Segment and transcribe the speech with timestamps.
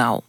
[0.00, 0.22] Journaal.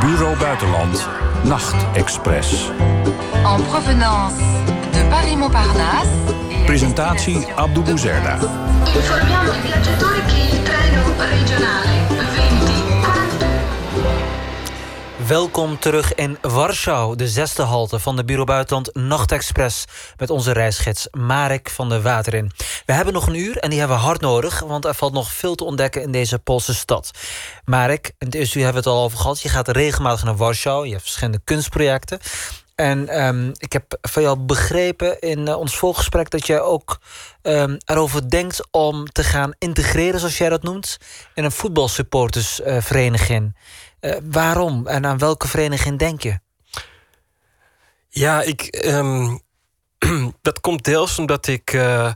[0.00, 1.08] Bureau Buitenland,
[1.44, 2.70] Nachtexpress.
[3.44, 4.34] En provenance
[4.92, 6.08] de Paris-Montparnasse.
[6.66, 8.38] Presentatie Abdou Bouzerda.
[8.94, 11.93] Informiamo i viaggiatori che il treno regionale
[15.28, 19.84] Welkom terug in Warschau, de zesde halte van de Bureau Buitenland Nachtexpress...
[20.16, 22.50] met onze reisgids Marek van der Waterin.
[22.86, 24.60] We hebben nog een uur en die hebben we hard nodig...
[24.60, 27.10] want er valt nog veel te ontdekken in deze Poolse stad.
[27.64, 29.40] Marek, in het eerste hebben we het al over gehad...
[29.40, 32.18] je gaat regelmatig naar Warschau, je hebt verschillende kunstprojecten...
[32.74, 37.00] En ehm, ik heb van jou begrepen in uh, ons voorgesprek dat jij ook
[37.42, 40.98] um, erover denkt om te gaan integreren, zoals jij dat noemt,
[41.34, 43.54] in een voetbalsupportersvereniging.
[44.30, 46.38] Waarom en aan welke vereniging denk je?
[48.08, 49.40] Ja, ik, um,
[50.42, 52.10] dat komt deels omdat ik uh,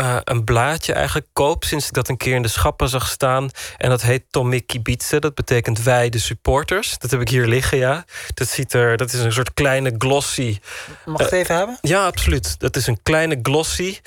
[0.00, 3.50] uh, een blaadje eigenlijk koop sinds ik dat een keer in de schappen zag staan.
[3.76, 5.18] En dat heet Tomik Kibice.
[5.18, 6.98] Dat betekent wij de supporters.
[6.98, 8.04] Dat heb ik hier liggen, ja.
[8.34, 10.58] Dat, ziet er, dat is een soort kleine glossy.
[11.04, 11.78] Mag ik het even hebben?
[11.80, 12.60] Ja, absoluut.
[12.60, 13.98] Dat is een kleine glossy.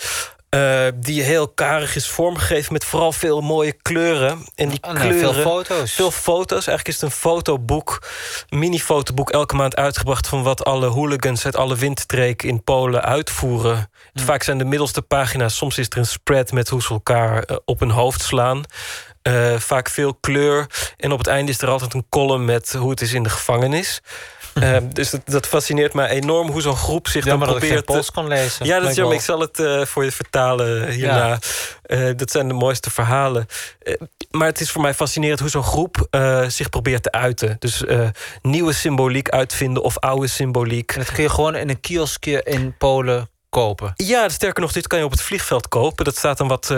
[0.50, 4.46] Uh, die heel karig is vormgegeven met vooral veel mooie kleuren.
[4.56, 5.20] En die Oh, kleuren.
[5.20, 5.92] veel foto's.
[5.92, 6.68] Veel foto's.
[6.68, 8.08] Eigenlijk is het een fotoboek,
[8.50, 13.90] mini-fotoboek, elke maand uitgebracht van wat alle hooligans uit alle windstreken in Polen uitvoeren.
[14.14, 17.58] Vaak zijn de middelste pagina's, soms is er een spread met hoe ze elkaar eh,
[17.66, 18.64] op hun hoofd slaan.
[19.22, 20.66] Eh, vaak veel kleur.
[20.98, 23.30] En op het einde is er altijd een column met hoe het is in de
[23.30, 24.02] gevangenis.
[24.62, 27.86] Eh, dus dat, dat fascineert mij enorm hoe zo'n groep zich dan dat ik probeert...
[27.86, 28.66] Pools kan lezen.
[28.66, 29.16] Ja, dat is jammer.
[29.16, 31.40] Ik zal het eh, voor je vertalen hierna.
[31.82, 33.46] Eh, dat zijn de mooiste verhalen.
[33.80, 33.94] Eh,
[34.32, 36.08] maar het is voor mij fascinerend hoe zo'n groep
[36.48, 37.56] zich probeert te uiten.
[37.60, 37.84] Dus
[38.42, 40.92] nieuwe symboliek uitvinden of oude symboliek.
[40.92, 43.94] En dat kun je gewoon in een kioskje in Polen kopen.
[43.96, 46.06] Ja, sterker nog, dit kan je op het vliegveld kopen.
[46.06, 46.74] Dat staat dan wat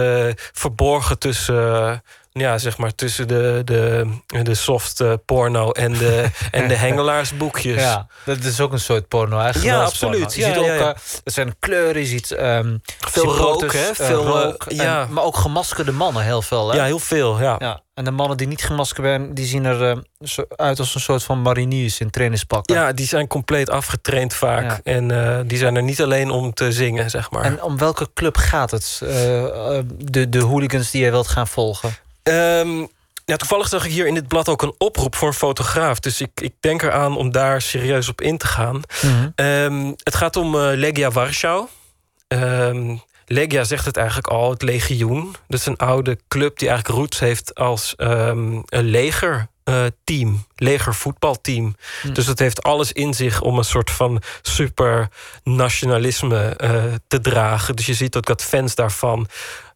[0.54, 2.04] verborgen tussen...
[2.40, 4.08] ja, zeg maar tussen de, de,
[4.44, 7.82] de soft eh, porno en de, en de hengelaarsboekjes.
[7.82, 9.74] Ja, dat is ook een soort porno eigenlijk.
[9.76, 10.34] Ja, absoluut.
[10.34, 13.80] Je Ja, ziet ook, ja, er zijn kleuren, je ziet ehm, Veel rook, hè?
[13.88, 14.64] eh, Veel, eh, rook.
[14.66, 15.08] En- ja.
[15.10, 16.70] maar ook gemaskerde mannen heel veel.
[16.70, 16.76] Hè?
[16.78, 17.56] Ja, heel veel, ja.
[17.60, 21.02] Ja, En de mannen die niet gemaskerd zijn, die zien er zo uit als een
[21.02, 22.76] soort van mariniers in trainingspakken.
[22.76, 24.64] Ja, die zijn compleet afgetraind vaak.
[24.64, 24.80] Ja.
[24.84, 27.44] En die zijn er niet alleen om te zingen, zeg maar.
[27.44, 28.98] En om welke club gaat het?
[29.98, 31.96] De, de hooligans die jij wilt gaan volgen?
[32.24, 32.86] Ehm,
[33.26, 36.00] ja, toevallig zag ik hier in dit blad ook een oproep voor een fotograaf.
[36.00, 38.82] Dus ik, ik denk eraan om daar serieus op in te gaan.
[39.02, 39.30] Mhm.
[39.36, 41.68] Ehm, het gaat om eh, Legia Warschau.
[42.28, 45.36] Ehm, Legia zegt het eigenlijk al, het legioen.
[45.48, 49.48] Dat is een oude club die eigenlijk roots heeft als ehm, een leger.
[49.64, 51.76] eh, team, legervoetbalteam.
[52.14, 55.08] Dus het heeft alles in zich om een soort van super
[55.44, 57.76] nationalisme eh, te dragen.
[57.76, 59.28] Dus je ziet ook dat fans daarvan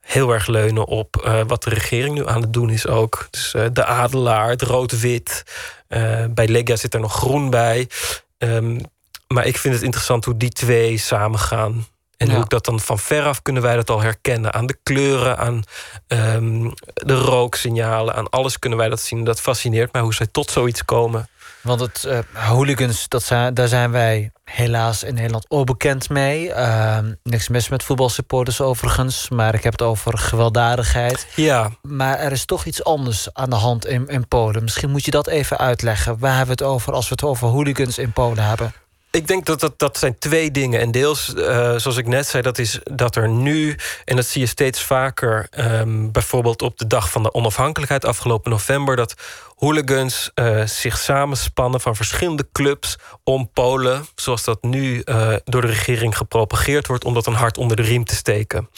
[0.03, 3.27] heel erg leunen op eh, wat de regering nu aan het doen is ook.
[3.29, 5.43] Dus eh, de adelaar, het rood-wit.
[5.87, 7.89] Eh, bij Lega zit er nog groen bij.
[8.37, 8.79] Ehm,
[9.27, 11.87] maar ik vind het interessant hoe die twee samengaan.
[12.17, 12.33] En Ja.
[12.33, 14.53] hoe ik dat dan van veraf kunnen wij dat al herkennen.
[14.53, 15.63] Aan de kleuren, aan
[16.07, 19.23] ehm, de rooksignalen, aan alles kunnen wij dat zien.
[19.23, 21.27] Dat fascineert mij hoe zij tot zoiets komen.
[21.63, 26.53] Want het eh, hooligans, dat zijn, daar zijn wij helaas in Nederland onbekend mee.
[26.53, 31.27] Ehm, niks mis met voetbalsupporters overigens, maar ik heb het over gewelddadigheid.
[31.35, 34.63] Ja, Maar er is toch iets anders aan de hand in, in Polen.
[34.63, 36.19] Misschien moet je dat even uitleggen.
[36.19, 38.73] Waar hebben we het over als we het over hooligans in Polen hebben?
[39.13, 40.79] Ik denk dat dat, dat zijn twee dingen.
[40.79, 43.75] En deels, eh, zoals ik net zei, dat is dat er nu...
[44.05, 45.47] en dat zie je steeds vaker...
[45.49, 48.95] ehm, bijvoorbeeld op de dag van de onafhankelijkheid afgelopen november...
[48.95, 49.13] dat
[49.55, 52.97] hooligans eh, zich samenspannen van verschillende clubs...
[53.23, 57.05] om Polen, zoals dat nu eh, door de regering gepropageerd wordt...
[57.05, 58.69] om dat een hart onder de riem te steken.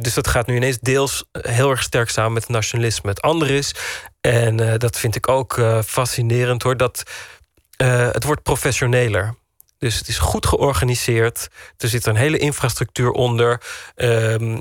[0.00, 3.10] Dus dat gaat nu ineens deels heel erg sterk samen met het nationalisme.
[3.10, 3.74] Het andere is,
[4.20, 6.76] en dat vind ik ook fascinerend hoor...
[6.76, 7.02] dat
[8.12, 9.38] het wordt professioneler.
[9.80, 11.48] Dus het is goed georganiseerd.
[11.78, 13.62] Er zit een hele infrastructuur onder.
[13.94, 14.60] Ehm,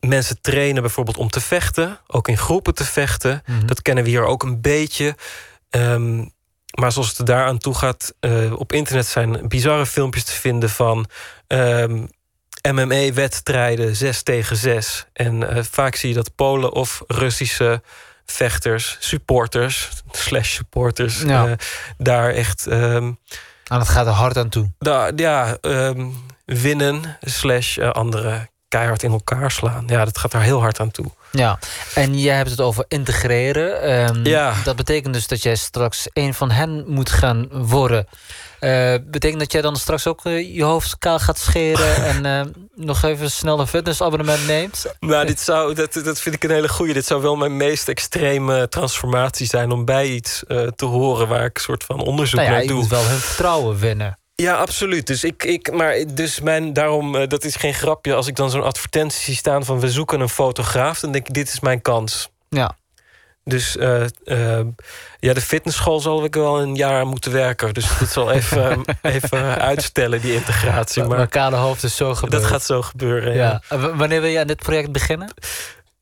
[0.00, 2.00] mensen trainen bijvoorbeeld om te vechten.
[2.06, 3.42] Ook in groepen te vechten.
[3.66, 5.16] Dat kennen we hier ook een beetje.
[5.70, 6.24] Ehm,
[6.78, 8.14] maar zoals het er daaraan toe gaat...
[8.20, 11.06] eh, op internet zijn bizarre filmpjes te vinden van...
[11.46, 12.06] ehm,
[12.72, 15.06] MMA-wedstrijden 6 tegen 6.
[15.12, 17.82] En eh, vaak zie je dat Polen of Russische
[18.24, 21.20] vechters, supporters, slash supporters...
[21.20, 21.46] Ja.
[21.46, 21.52] eh,
[21.98, 22.66] daar echt...
[23.70, 24.70] En het gaat er hard aan toe.
[24.78, 26.06] da- ja, ehm,
[26.44, 29.84] winnen slash eh, andere keihard in elkaar slaan.
[29.86, 31.06] Ja, dat gaat daar heel hard aan toe.
[31.32, 31.58] Ja,
[31.94, 33.82] en jij hebt het over integreren.
[33.82, 34.54] Ehm, Ja.
[34.64, 38.06] Dat betekent dus dat jij straks een van hen moet gaan worden.
[38.60, 42.04] Eh, betekent dat jij dan straks ook eh, je hoofd kaal gaat scheren...
[42.04, 44.94] en eh, nog even snel een fitnessabonnement neemt?
[44.98, 46.92] Nou, dit zou, dat, dat vind ik een hele goeie.
[46.92, 49.70] Dit zou wel mijn meest extreme transformatie zijn...
[49.70, 50.42] om bij iets
[50.76, 52.78] te horen waar ik een soort van onderzoek Nou ja, naar je doe.
[52.78, 54.18] moet wel hun vertrouwen winnen.
[54.34, 55.06] Ja, absoluut.
[55.06, 58.14] Dus ik, ik maar dus mijn, daarom, dat is geen grapje.
[58.14, 61.34] Als ik dan zo'n advertentie zie staan van we zoeken een fotograaf, dan denk ik,
[61.34, 62.28] dit is mijn kans.
[62.48, 62.76] Ja.
[63.44, 64.66] Dus eh, eh,
[65.18, 67.74] ja, de fitnessschool zal ik wel een jaar aan moeten werken.
[67.74, 71.02] Dus dat zal even, even uitstellen, die integratie.
[71.04, 72.32] Maar Maar kale hoofd is zo gebeurd.
[72.42, 73.34] dat gaat zo gebeuren.
[73.34, 73.62] Ja.
[73.94, 75.32] Wanneer wil je aan dit project beginnen?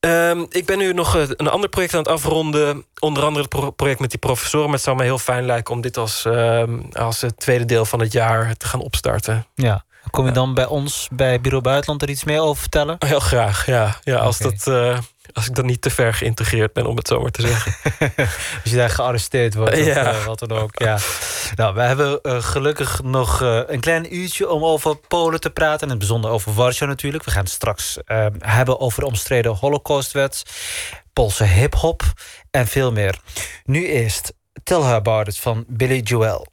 [0.00, 2.84] Ehm, ik ben nu nog eh, een ander project aan het afronden.
[2.98, 4.64] Onder andere het pro- project met die professoren.
[4.66, 7.84] Maar het zou me heel fijn lijken om dit als, ehm, als het tweede deel
[7.84, 9.46] van het jaar te gaan opstarten.
[9.54, 9.84] Ja.
[10.10, 12.96] Kom je dan bij ons, bij Bureau Buitenland, er iets meer over vertellen?
[13.06, 13.96] Heel graag, ja.
[14.02, 14.98] ja als, dat, eh,
[15.32, 17.74] als ik dan niet te ver geïntegreerd ben, om het zo maar te zeggen.
[18.62, 20.70] Als je daar gearresteerd wordt of eh, wat dan ook.
[20.78, 20.98] Ja.
[21.54, 25.80] Nou, we hebben eh, gelukkig nog eh, een klein uurtje om over Polen te praten.
[25.80, 27.24] En in het bijzonder over Warschau natuurlijk.
[27.24, 30.42] We gaan het straks eh, hebben over de omstreden Holocaustwet.
[31.12, 32.02] Poolse hip-hop
[32.50, 33.18] en veel meer.
[33.64, 34.32] Nu eerst
[34.62, 36.46] Tell Her About It van Billy Joel.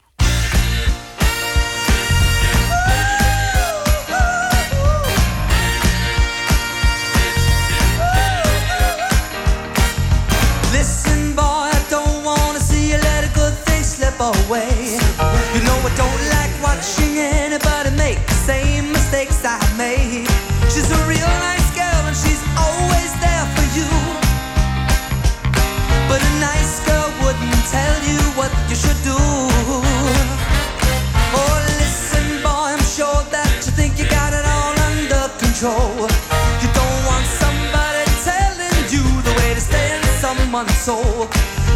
[40.55, 41.27] Someone's soul.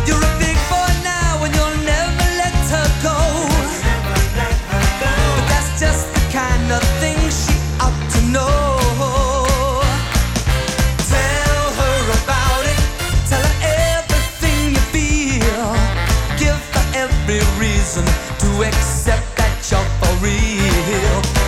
[0.08, 3.18] You're a big boy now and you'll never let her go.
[5.02, 8.80] But that's just the kind of thing she ought to know.
[11.12, 12.82] Tell her about it.
[13.28, 13.56] Tell her
[14.00, 15.68] everything you feel.
[16.38, 18.06] Give her every reason
[18.44, 21.39] to accept that you're for real.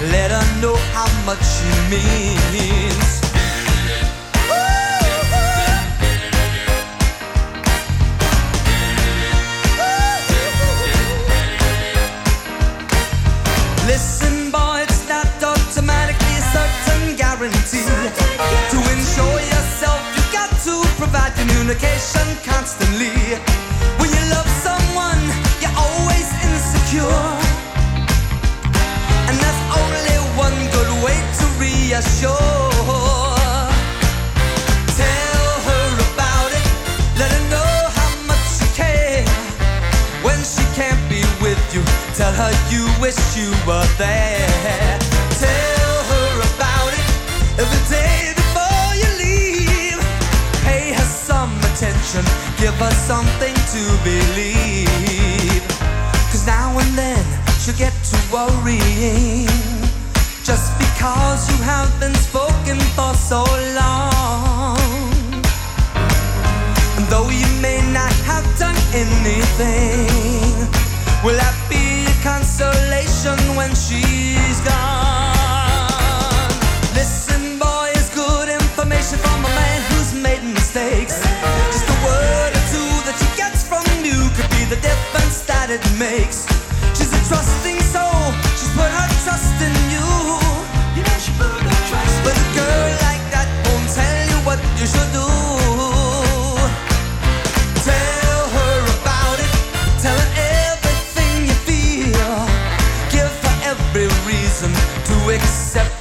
[0.00, 3.20] Let her know how much she means.
[13.86, 17.82] Listen, boy, it's not automatically certain guarantee.
[18.70, 23.34] To yourself, you got to provide communication constantly.
[23.98, 25.18] When you love someone,
[25.60, 27.27] you're always insecure.
[34.96, 36.66] Tell her about it.
[37.18, 39.28] Let her know how much she cares
[40.22, 41.82] when she can't be with you
[42.18, 44.98] Tell her you wish you were there.
[45.38, 47.06] Tell her about it
[47.62, 50.00] every day before you leave.
[50.64, 52.24] Pay her some attention,
[52.58, 55.62] give her something to believe.
[56.30, 57.24] Cause now and then
[57.60, 59.77] she'll get to worrying.
[60.98, 63.44] Because you have been spoken for so
[63.78, 64.74] long.
[66.96, 70.10] And though you may not have done anything,
[71.22, 76.50] will that be a consolation when she's gone?
[76.98, 81.07] Listen, boy, it's good information from a man who's made mistakes.
[104.60, 105.97] To accept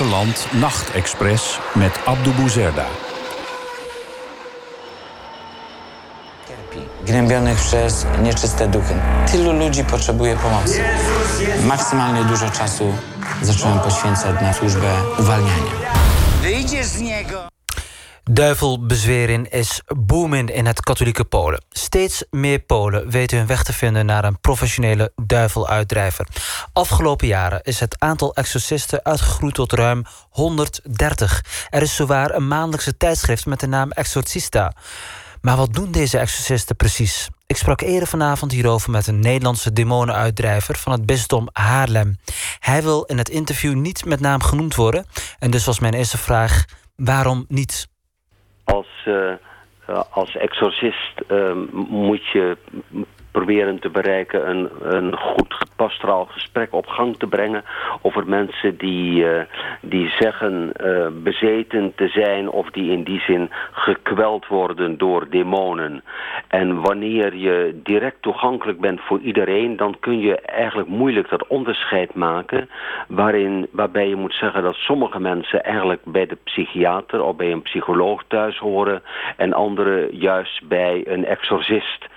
[0.00, 2.84] Buitenland Nachtexpress met Abdou Bouzerda.
[7.04, 8.94] gnębionych przez nieczyste duchy.
[9.32, 10.84] Tylu ludzi potrzebuje pomocy.
[11.64, 12.94] Maksymalnie dużo czasu
[13.42, 15.72] zacząłem poświęcać na służbę uwalniania.
[16.42, 17.48] Wyjdziesz z niego.
[18.32, 21.64] Duivelbezwering is booming in het katholieke Polen.
[21.70, 26.26] Steeds meer Polen weten hun weg te vinden naar een professionele duiveluitdrijver.
[26.72, 31.44] Afgelopen jaren is het aantal exorcisten uitgegroeid tot ruim 130.
[31.70, 34.72] Er is zowaar een maandelijkse tijdschrift met de naam Exorcista.
[35.40, 37.28] Maar wat doen deze exorcisten precies?
[37.46, 42.18] Ik sprak eerder vanavond hierover met een Nederlandse demonenuitdrijver van het bisdom Haarlem.
[42.58, 45.06] Hij wil in het interview niet met naam genoemd worden.
[45.38, 46.64] En dus was mijn eerste vraag:
[46.96, 47.88] waarom niet?
[48.72, 49.32] Als, uh,
[50.10, 51.52] als exorcist uh,
[51.88, 52.56] moet je
[53.30, 57.64] proberen te bereiken een, een goed pastoraal gesprek op gang te brengen
[58.02, 59.40] over mensen die, uh,
[59.80, 66.02] die zeggen uh, bezeten te zijn of die in die zin gekweld worden door demonen.
[66.48, 72.14] En wanneer je direct toegankelijk bent voor iedereen, dan kun je eigenlijk moeilijk dat onderscheid
[72.14, 72.68] maken
[73.08, 77.62] waarin, waarbij je moet zeggen dat sommige mensen eigenlijk bij de psychiater of bij een
[77.62, 79.02] psycholoog thuis horen
[79.36, 82.08] en anderen juist bij een exorcist.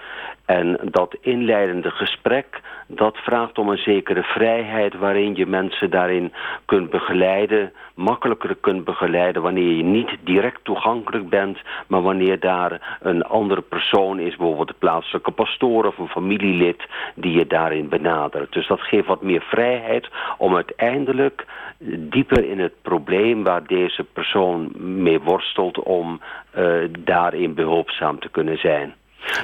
[0.54, 6.34] En dat inleidende gesprek, dat vraagt om een zekere vrijheid waarin je mensen daarin
[6.66, 11.58] kunt begeleiden, makkelijker kunt begeleiden wanneer je niet direct toegankelijk bent,
[11.88, 16.82] maar wanneer daar een andere persoon is, bijvoorbeeld de plaatselijke pastoor of een familielid,
[17.16, 18.54] die je daarin benadert.
[18.54, 21.46] Dus dat geeft wat meer vrijheid om uiteindelijk
[21.98, 24.72] dieper in het probleem waar deze persoon
[25.04, 26.22] mee worstelt om
[26.58, 28.94] uh, daarin behulpzaam te kunnen zijn.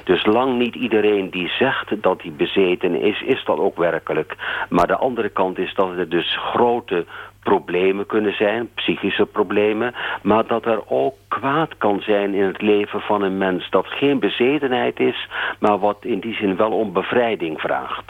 [0.04, 4.36] Dus lang niet iedereen die zegt dat hij bezeten is, is dat ook werkelijk.
[4.70, 7.06] Maar de andere kant is dat er dus grote
[7.44, 13.00] problemen kunnen zijn, psychische problemen, maar dat er ook kwaad kan zijn in het leven
[13.00, 17.60] van een mens dat geen bezetenheid is, maar wat in die zin wel om bevrijding
[17.60, 18.04] vraagt.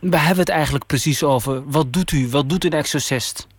[0.00, 1.62] We hebben het eigenlijk precies over.
[1.70, 2.28] Wat doet u?
[2.30, 3.51] Wat doet een exorcist?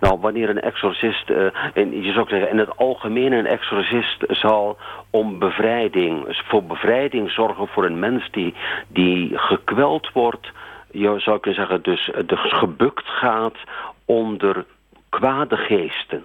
[0.00, 4.78] Nou, wanneer een exorcist, uh, en je zou zeggen, in het algemeen een exorcist zal
[5.10, 8.54] om bevrijding, voor bevrijding zorgen voor een mens die,
[8.88, 10.50] die gekweld wordt,
[10.90, 13.56] je zou kunnen zeggen, dus, dus gebukt gaat
[14.04, 14.64] onder
[15.08, 16.24] kwade geesten.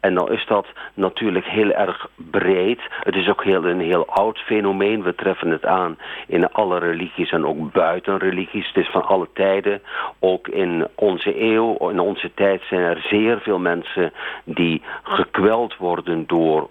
[0.00, 2.80] En dan is dat natuurlijk heel erg breed.
[3.00, 5.02] Het is ook heel, een heel oud fenomeen.
[5.02, 8.66] We treffen het aan in alle religies en ook buiten religies.
[8.66, 9.82] Het is van alle tijden.
[10.18, 14.12] Ook in onze eeuw, in onze tijd zijn er zeer veel mensen
[14.44, 16.70] die gekweld worden door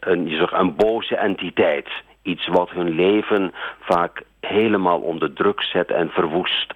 [0.00, 1.88] een, zegt, een boze entiteit.
[2.22, 6.74] Iets wat hun leven vaak helemaal onder druk zet en verwoest.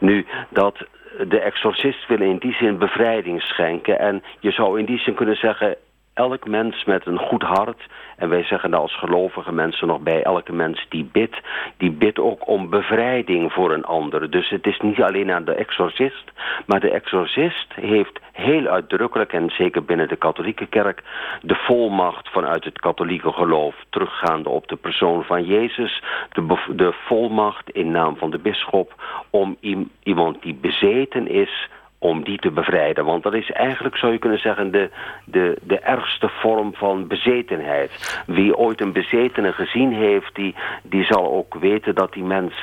[0.00, 0.86] Nu, dat
[1.28, 3.98] de exorcist wil in die zin bevrijding schenken.
[3.98, 5.76] En je zou in die zin kunnen zeggen...
[6.18, 7.82] elk mens met een goed hart...
[8.16, 10.22] en wij zeggen daar als gelovige mensen nog bij...
[10.22, 11.36] elke mens die bidt,
[11.76, 14.30] die bidt ook om bevrijding voor een ander.
[14.30, 16.32] Dus het is niet alleen aan de exorcist...
[16.66, 19.32] maar de exorcist heeft heel uitdrukkelijk...
[19.32, 21.02] en zeker binnen de katholieke kerk...
[21.42, 23.74] de volmacht vanuit het katholieke geloof...
[23.90, 26.02] teruggaande op de persoon van Jezus...
[26.32, 28.94] de, de volmacht in naam van de bisschop...
[29.30, 29.56] om
[30.02, 31.68] iemand die bezeten is
[31.98, 33.04] om die te bevrijden.
[33.04, 34.90] Want dat is eigenlijk, zou je kunnen zeggen, de,
[35.24, 38.22] de, de ergste vorm van bezetenheid.
[38.26, 42.54] Wie ooit een bezetene gezien heeft, die, die zal ook weten dat die mens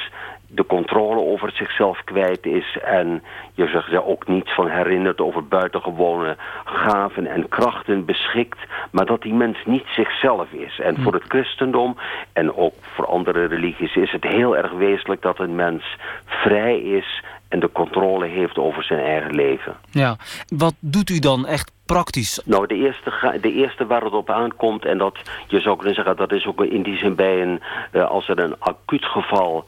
[0.47, 3.23] de controle over zichzelf kwijt is en
[3.53, 8.59] je zich er ook niets van herinnert over buitengewone gaven en krachten beschikt,
[8.91, 10.79] maar dat die mens niet zichzelf is.
[10.79, 11.97] En voor het christendom
[12.33, 17.23] en ook voor andere religies is het heel erg wezenlijk dat een mens vrij is
[17.55, 19.75] en de controle heeft over zijn eigen leven.
[19.91, 20.17] Ja,
[20.57, 22.41] wat doet u dan echt praktisch?
[22.45, 26.15] Nou, de eerste, de eerste waar het op aankomt, en dat je zou kunnen zeggen,
[26.15, 29.65] dat is ook in die zin bij een, uh, als er een acuut geval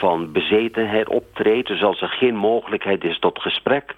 [0.00, 1.68] van bezetenheid optreedt.
[1.68, 3.94] Dus als er geen mogelijkheid is tot gesprek.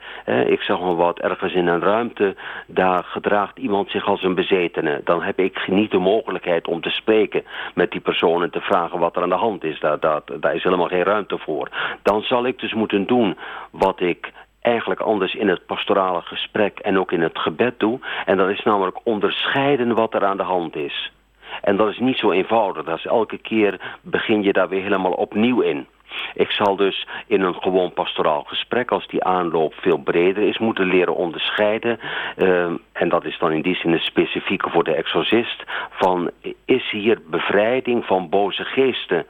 [0.47, 2.35] ik zeg maar wat, ergens in een ruimte.
[2.67, 5.01] Daar gedraagt iemand zich als een bezetene.
[5.05, 7.45] Dan heb ik niet de mogelijkheid om te spreken
[7.75, 8.43] met die persoon.
[8.43, 9.81] En te vragen wat er aan de hand is.
[9.81, 11.69] Daar, daar, daar is helemaal geen ruimte voor.
[12.03, 13.37] Dan zal ik dus moeten doen
[13.71, 17.99] wat ik eigenlijk anders in het pastorale gesprek en ook in het gebed doe.
[18.25, 21.13] En dat is namelijk onderscheiden wat er aan de hand is.
[21.61, 22.85] En dat is niet zo eenvoudig.
[22.85, 25.87] Dat is elke keer begin je daar weer helemaal opnieuw in.
[26.35, 30.87] Ik zal dus in een gewoon pastoraal gesprek, als die aanloop veel breder is, moeten
[30.87, 31.99] leren onderscheiden.
[32.37, 35.63] Uh, en dat is dan in die zin het specifieke voor de exorcist.
[35.91, 36.31] Van
[36.65, 39.27] is hier bevrijding van boze geesten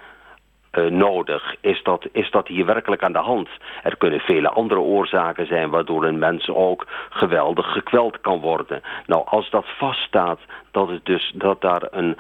[0.73, 1.55] eh, nodig?
[1.61, 3.49] Is dat, is dat hier werkelijk aan de hand?
[3.83, 8.83] Er kunnen vele andere oorzaken zijn waardoor een mens ook geweldig gekweld kan worden.
[9.07, 10.39] Nou, als dat vaststaat
[10.71, 12.17] dat, het dus, dat daar een,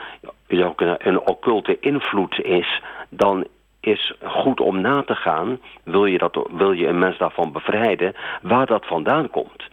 [0.98, 3.46] een occulte invloed is, dan
[3.82, 8.14] is goed om na te gaan, wil je, dat, wil je een mens daarvan bevrijden,
[8.42, 9.70] waar dat vandaan komt.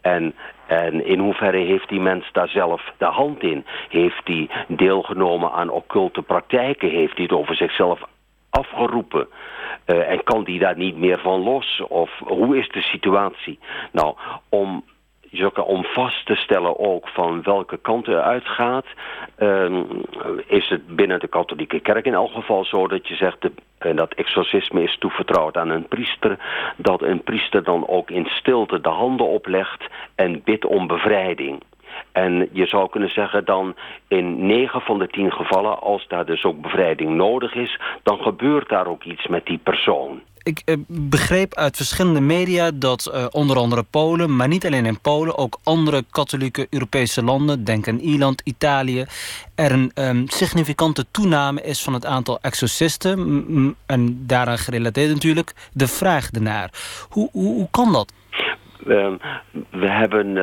[0.00, 0.34] En,
[0.66, 3.64] en in hoeverre heeft die mens daar zelf de hand in?
[3.88, 6.90] Heeft hij deelgenomen aan occulte praktijken?
[6.90, 8.00] Heeft hij het over zichzelf
[8.50, 9.28] afgeroepen?
[9.86, 11.82] Uh, en kan die daar niet meer van los?
[11.88, 13.58] Of hoe is de situatie?
[13.92, 14.14] Nou,
[14.48, 14.84] om
[15.64, 18.86] om vast te stellen ook van welke kant het uitgaat,
[19.38, 19.80] uh,
[20.46, 23.38] is het binnen de katholieke kerk in elk geval zo dat je zegt,
[23.78, 26.38] en dat exorcisme is toevertrouwd aan een priester,
[26.76, 31.62] dat een priester dan ook in stilte de handen oplegt en bidt om bevrijding.
[32.12, 33.74] En je zou kunnen zeggen dan
[34.08, 38.68] in 9 van de 10 gevallen, als daar dus ook bevrijding nodig is, dan gebeurt
[38.68, 43.56] daar ook iets met die persoon ik eh, begreep uit verschillende media dat uh, onder
[43.56, 48.40] andere Polen, maar niet alleen in Polen, ook andere katholieke Europese landen, denk aan Ierland,
[48.44, 49.04] Italië,
[49.54, 53.76] er een um, significante toename is van het aantal exorcisten.
[53.86, 56.70] En daaraan gerelateerd natuurlijk de vraag ernaar.
[57.08, 58.12] Hoe, hoe, hoe kan dat?
[58.86, 59.12] Uh,
[59.70, 60.36] we hebben.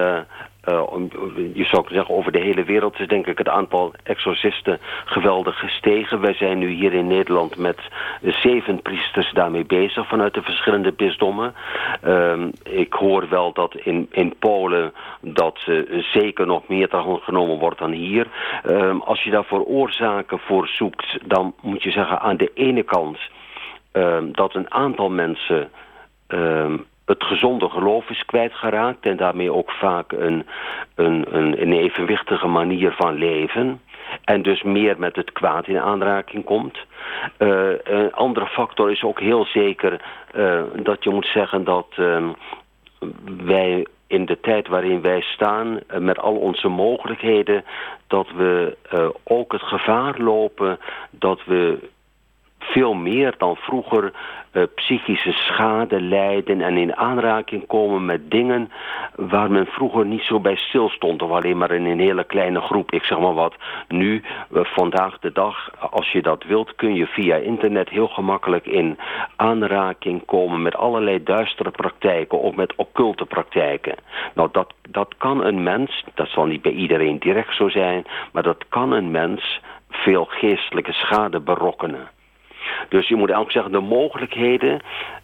[0.70, 0.84] Uh,
[1.54, 6.22] je zou zeggen, over de hele wereld is denk ik het aantal exorcisten geweldig gestegen.
[6.22, 7.78] Wij zijn nu hier in Nederland met
[8.22, 11.54] zeven priesters daarmee bezig vanuit de verschillende bisdommen.
[12.08, 16.90] Uh, ik hoor wel dat in, in Polen dat uh, zeker nog meer
[17.22, 18.28] genomen wordt dan hier.
[18.64, 23.18] Ehm, als je daarvoor oorzaken voor zoekt, dan moet je zeggen aan de ene kant
[23.92, 25.70] ehm, dat een aantal mensen
[27.12, 29.06] het gezonde geloof is kwijtgeraakt...
[29.06, 30.48] en daarmee ook vaak een,
[30.96, 33.82] een, een, een evenwichtige manier van leven...
[34.24, 36.78] en dus meer met het kwaad in aanraking komt...
[37.38, 40.02] Uh, een andere factor is ook heel zeker
[40.36, 42.30] uh, dat je moet zeggen dat uh,
[43.46, 47.64] wij in de tijd waarin wij staan, uh, met al onze mogelijkheden,
[48.08, 48.78] dat we
[49.24, 51.90] ook het gevaar lopen dat we
[52.62, 54.12] veel meer dan vroeger
[54.54, 58.72] uh, psychische schade lijden en in aanraking komen met dingen
[59.16, 62.62] waar men vroeger niet zo bij stil stond of alleen maar in een hele kleine
[62.62, 62.92] groep.
[62.92, 63.56] Ik zeg maar wat,
[63.88, 68.66] nu, uh, vandaag de dag, als je dat wilt, kun je via internet heel gemakkelijk
[68.66, 68.98] in
[69.36, 73.96] aanraking komen met allerlei duistere praktijken of met occulte praktijken.
[74.34, 78.44] Nou, dat, dat kan een mens, dat zal niet bij iedereen direct zo zijn, maar
[78.44, 79.60] dat kan een mens
[79.90, 82.10] veel geestelijke schade berokkenen.
[82.90, 84.82] Dus je moet eigenlijk zeggen, de mogelijkheden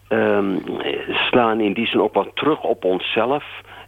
[0.08, 0.62] um,
[1.08, 3.44] slaan in die zin ook wat terug op onszelf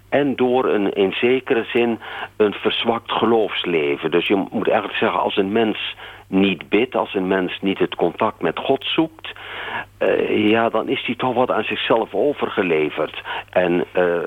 [0.09, 1.99] en door een in zekere zin
[2.37, 4.11] een verzwakt geloofsleven.
[4.11, 7.95] Dus je moet eigenlijk zeggen, als een mens niet bidt, als een mens niet het
[7.95, 9.33] contact met God zoekt...
[9.99, 13.23] Uh, ja, dan is hij toch wat aan zichzelf overgeleverd.
[13.51, 13.85] En uh,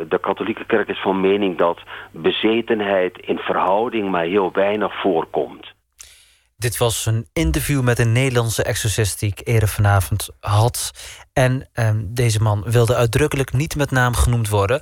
[0.10, 1.80] de katholieke kerk is van mening dat
[2.12, 5.73] bezetenheid in verhouding maar heel weinig voorkomt.
[6.58, 10.92] Dit was een interview met een Nederlandse exorcist die ik eerder vanavond had.
[11.34, 14.82] En um, deze man wilde uitdrukkelijk niet met naam genoemd worden.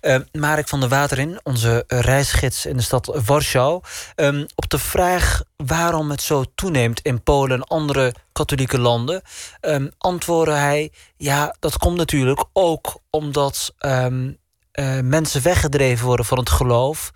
[0.00, 3.82] Um, Marek van der Waterin, onze reisgids in de stad Warschau.
[4.16, 9.22] Um, op de vraag waarom het zo toeneemt in Polen en andere katholieke landen...
[9.98, 13.74] antwoordde hij, ja, dat komt natuurlijk ook omdat...
[13.80, 14.06] Uh,
[15.00, 17.12] mensen weggedreven worden van het geloof.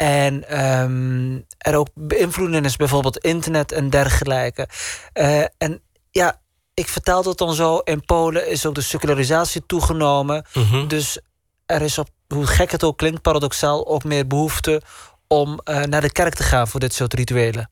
[0.00, 4.68] En um, er ook beïnvloeding is, bijvoorbeeld internet en dergelijke.
[5.14, 6.40] Uh, en ja,
[6.74, 7.78] ik vertaal dat dan zo.
[7.78, 10.46] In Polen is ook de secularisatie toegenomen.
[10.52, 10.88] Mm -hmm.
[10.88, 11.20] Dus
[11.66, 14.82] er is op, hoe gek het ook klinkt, paradoxaal, ook meer behoefte
[15.26, 17.70] om uh, naar de kerk te gaan voor dit soort rituelen.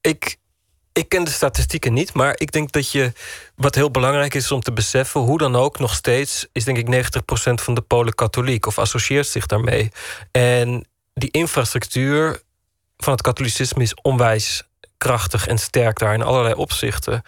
[0.00, 0.36] Ik,
[0.94, 3.12] ik ken de statistieken niet, maar ik denk dat je.
[3.54, 6.86] Wat heel belangrijk is om te beseffen, hoe dan ook, nog steeds is denk ik
[6.86, 9.90] 90% van de Polen katholiek of associeert zich daarmee.
[10.30, 12.42] En die infrastructuur
[12.96, 14.62] van het katholicisme is onwijs
[14.98, 17.22] krachtig en sterk daar in allerlei opzichten.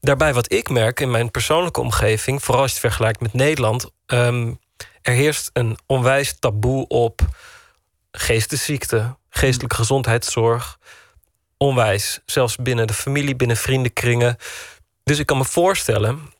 [0.00, 3.90] Daarbij wat ik merk in mijn persoonlijke omgeving, vooral als je het vergelijkt met Nederland,
[4.06, 4.60] um,
[5.02, 7.20] er heerst een onwijs taboe op
[8.12, 10.78] geestesziekte, geestelijke gezondheidszorg
[11.58, 12.20] onwijs.
[12.26, 14.36] Zelfs binnen de familie, binnen vriendenkringen.
[15.02, 16.34] Dus ik kan me voorstellen.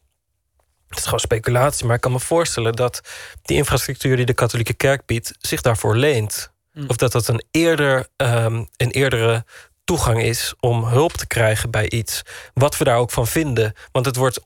[0.89, 3.01] Het is gewoon speculatie, maar ik kan me voorstellen dat
[3.43, 6.53] die infrastructuur die de katholieke kerk biedt, zich daarvoor leent.
[6.73, 6.89] Mm.
[6.89, 9.45] Of dat dat een, eerder, um, een eerdere
[9.85, 12.23] toegang is om hulp te krijgen bij iets.
[12.55, 13.75] Wat we daar ook van vinden.
[13.93, 14.41] Want het wordt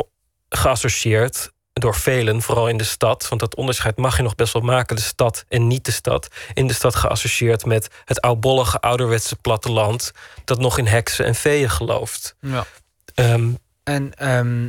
[0.48, 1.50] geassocieerd
[1.81, 3.29] door velen, vooral in de stad.
[3.29, 6.29] Want dat onderscheid mag je nog best wel maken, de stad en niet de stad.
[6.55, 10.12] In de stad geassocieerd met het oudbollige ouderwetse platteland...
[10.45, 12.37] dat nog in heksen en feeën gelooft.
[12.40, 12.66] Ja.
[13.14, 13.51] Ehm,
[13.83, 14.69] En ehm,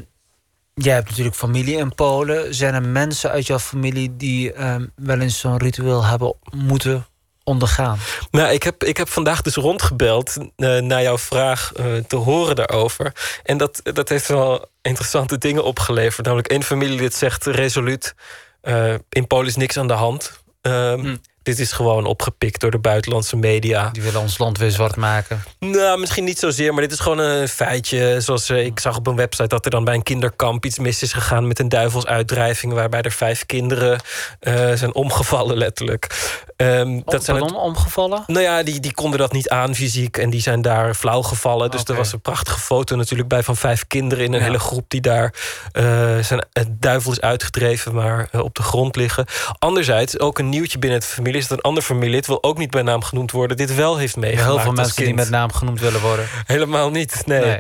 [0.74, 2.56] jij hebt natuurlijk familie in Polen.
[2.56, 7.06] Zijn er mensen uit jouw familie die ehm, wel eens zo'n ritueel hebben moeten
[7.43, 7.99] ondergaan?
[8.32, 12.56] Nou, ik heb, ik heb vandaag dus rondgebeld uh, naar jouw vraag uh, te horen
[12.56, 13.39] daarover.
[13.43, 16.25] En dat, dat heeft wel interessante dingen opgeleverd.
[16.25, 18.15] Namelijk één familielid zegt resoluut...
[18.63, 20.43] Uh, in Polen is niks aan de hand.
[20.62, 23.89] Um, dit is gewoon opgepikt door de buitenlandse media.
[23.89, 25.43] Die willen ons land weer zwart maken.
[25.60, 28.21] Nou, misschien niet zozeer, maar dit is gewoon een feitje.
[28.21, 31.01] Zoals uh, ik zag op een website dat er dan bij een kinderkamp iets mis
[31.01, 34.01] is gegaan met een duivelsuitdrijving, waarbij er vijf kinderen
[34.41, 36.39] uh, zijn omgevallen, letterlijk.
[36.58, 38.23] Um, dat zijn het, omgevallen?
[38.27, 41.71] Nou ja, die, die konden dat niet aan fysiek en die zijn daar flauw gevallen.
[41.71, 41.95] Dus okay.
[41.95, 44.45] er was een prachtige foto natuurlijk bij van vijf kinderen in een ja.
[44.45, 45.34] hele groep die daar
[45.73, 45.84] uh,
[46.19, 46.45] zijn.
[46.54, 49.25] Het duivel is uitgedreven, maar op de grond liggen.
[49.60, 52.72] Anderzijds, ook een nieuwtje binnen het familie is dat een ander familielid wil ook niet
[52.72, 54.52] bij naam genoemd worden, dit wel heeft meegemaakt.
[54.52, 56.28] Heel veel mensen die met naam genoemd willen worden.
[56.46, 57.41] Helemaal niet, nee.
[57.41, 57.60] nee.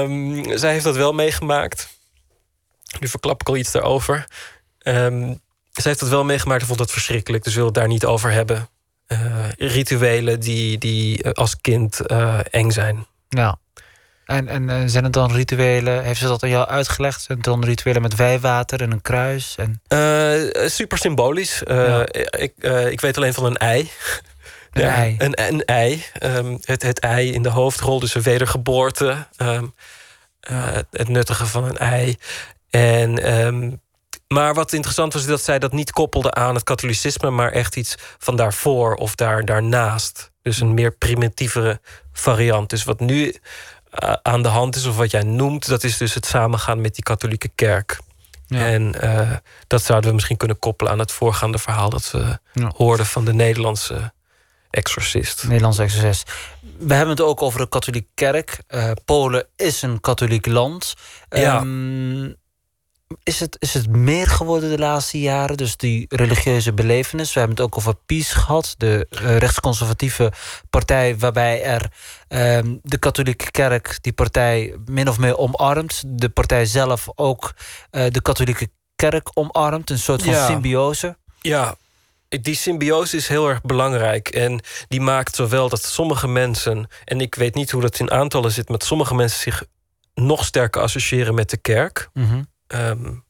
[0.00, 1.88] Um, zij heeft dat wel meegemaakt.
[3.00, 4.26] Nu verklap ik al iets daarover.
[4.82, 5.40] Um,
[5.72, 8.30] zij heeft dat wel meegemaakt en vond dat verschrikkelijk, dus wil het daar niet over
[8.32, 8.68] hebben.
[9.08, 13.06] Uh, rituelen die, die als kind uh, eng zijn.
[13.28, 13.58] Ja.
[14.32, 16.02] En, en uh, zijn het dan rituelen?
[16.04, 17.22] Heeft ze dat aan jou uitgelegd?
[17.22, 19.54] Zijn het dan rituelen met wijwater en een kruis?
[19.58, 19.80] En...
[19.88, 21.62] Uh, super symbolisch.
[21.66, 22.06] Uh, ja.
[22.30, 22.52] ik,
[22.90, 23.90] ik weet alleen van een ei.
[24.72, 25.14] Een ja, ei.
[25.18, 26.04] Een, een ei.
[26.22, 29.26] Um, het, het ei in de hoofdrol, dus een wedergeboorte.
[29.36, 29.74] Um,
[30.40, 32.16] het, het nuttige van een ei.
[32.70, 33.80] En, um,
[34.28, 37.94] maar wat interessant was, dat zij dat niet koppelde aan het katholicisme, maar echt iets
[38.18, 40.30] van daarvoor of daar, daarnaast.
[40.42, 41.80] Dus een meer primitievere
[42.12, 42.70] variant.
[42.70, 43.34] Dus wat nu
[44.02, 46.94] uh, aan de hand is, of wat jij noemt, dat is dus het samengaan met
[46.94, 48.00] die katholieke kerk.
[48.46, 48.66] Ja.
[48.66, 49.30] En uh,
[49.66, 52.72] dat zouden we misschien kunnen koppelen aan het voorgaande verhaal dat we ja.
[52.76, 54.12] hoorden van de Nederlandse
[54.70, 55.44] exorcist.
[55.44, 56.32] Nederlandse exorcist.
[56.78, 58.58] We hebben het ook over de katholieke kerk.
[58.68, 60.94] Uh, Polen is een katholiek land.
[61.28, 61.60] Ja.
[61.60, 62.36] Um,
[63.22, 65.56] is het, is het meer geworden de laatste jaren?
[65.56, 67.32] Dus die religieuze belevenis.
[67.32, 68.74] We hebben het ook over PiS gehad.
[68.78, 70.32] De uh, rechtsconservatieve
[70.70, 71.92] partij waarbij er
[72.28, 76.02] uh, de katholieke kerk die partij min of meer omarmt.
[76.06, 77.54] De partij zelf ook
[77.90, 79.90] uh, de katholieke kerk omarmt.
[79.90, 80.46] Een soort van ja.
[80.46, 81.16] symbiose.
[81.40, 81.76] Ja,
[82.28, 84.28] die symbiose is heel erg belangrijk.
[84.28, 86.86] En die maakt zowel dat sommige mensen...
[87.04, 88.68] en ik weet niet hoe dat in aantallen zit...
[88.68, 89.64] maar sommige mensen zich
[90.14, 92.08] nog sterker associëren met de kerk...
[92.12, 92.50] Mm -hmm.
[92.74, 93.24] Um,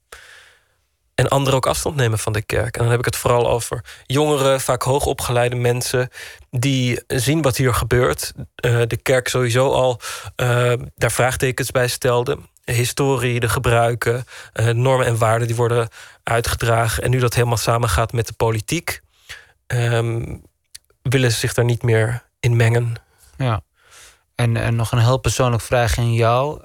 [1.15, 2.77] en anderen ook afstand nemen van de kerk.
[2.77, 6.09] En dan heb ik het vooral over jongeren, vaak hoogopgeleide mensen...
[6.51, 8.33] die zien wat hier gebeurt.
[8.37, 10.01] Uh, de kerk sowieso al
[10.37, 12.39] uh, daar vraagtekens bij stelde.
[12.65, 14.25] Historie, de gebruiken,
[14.55, 15.47] uh, normen en waarden...
[15.47, 15.89] die worden
[16.23, 17.03] uitgedragen.
[17.03, 19.01] En nu dat helemaal samengaat met de politiek...
[19.67, 20.43] Um,
[21.03, 22.95] willen ze zich daar niet meer in mengen.
[23.37, 23.61] Ja.
[24.35, 26.61] En, en nog een heel persoonlijk vraag aan jou.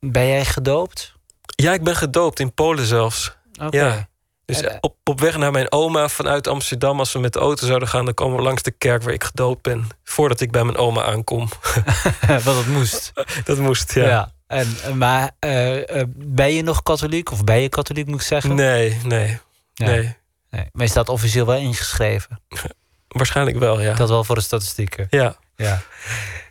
[0.00, 1.15] ben jij gedoopt?
[1.56, 3.36] Ja, ik ben gedoopt, in Polen zelfs.
[3.62, 3.80] Okay.
[3.80, 4.08] Ja.
[4.44, 6.98] Dus eh, op, op weg naar mijn oma vanuit Amsterdam...
[6.98, 8.04] als we met de auto zouden gaan...
[8.04, 9.86] dan komen we langs de kerk waar ik gedoopt ben.
[10.04, 11.48] Voordat ik bij mijn oma aankom.
[12.44, 13.12] Wat het moest.
[13.44, 14.06] Dat moest, ja.
[14.06, 14.32] Ja.
[14.46, 17.32] En, maar eh, eh, ben je nog katholiek?
[17.32, 18.54] Of ben je katholiek, moet ik zeggen?
[18.54, 19.38] Nee, nee,
[19.74, 19.86] Ja.
[19.86, 20.16] nee.
[20.50, 20.68] Nee.
[20.72, 22.40] Maar je staat officieel wel ingeschreven.
[23.08, 23.94] Waarschijnlijk wel, ja.
[23.94, 25.06] Dat wel voor de statistieken.
[25.10, 25.36] Ja.
[25.56, 25.82] Ja,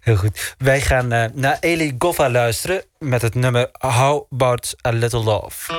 [0.02, 0.56] heel goed.
[0.58, 5.74] Wij gaan eh, naar Eli Goffa luisteren met het nummer How About a Little Love.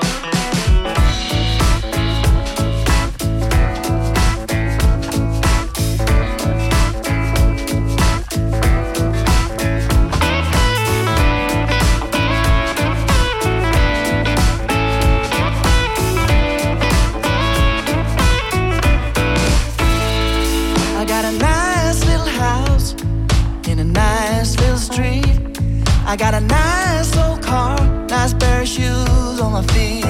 [26.16, 30.06] I got a nice old car, nice pair of shoes on my feet.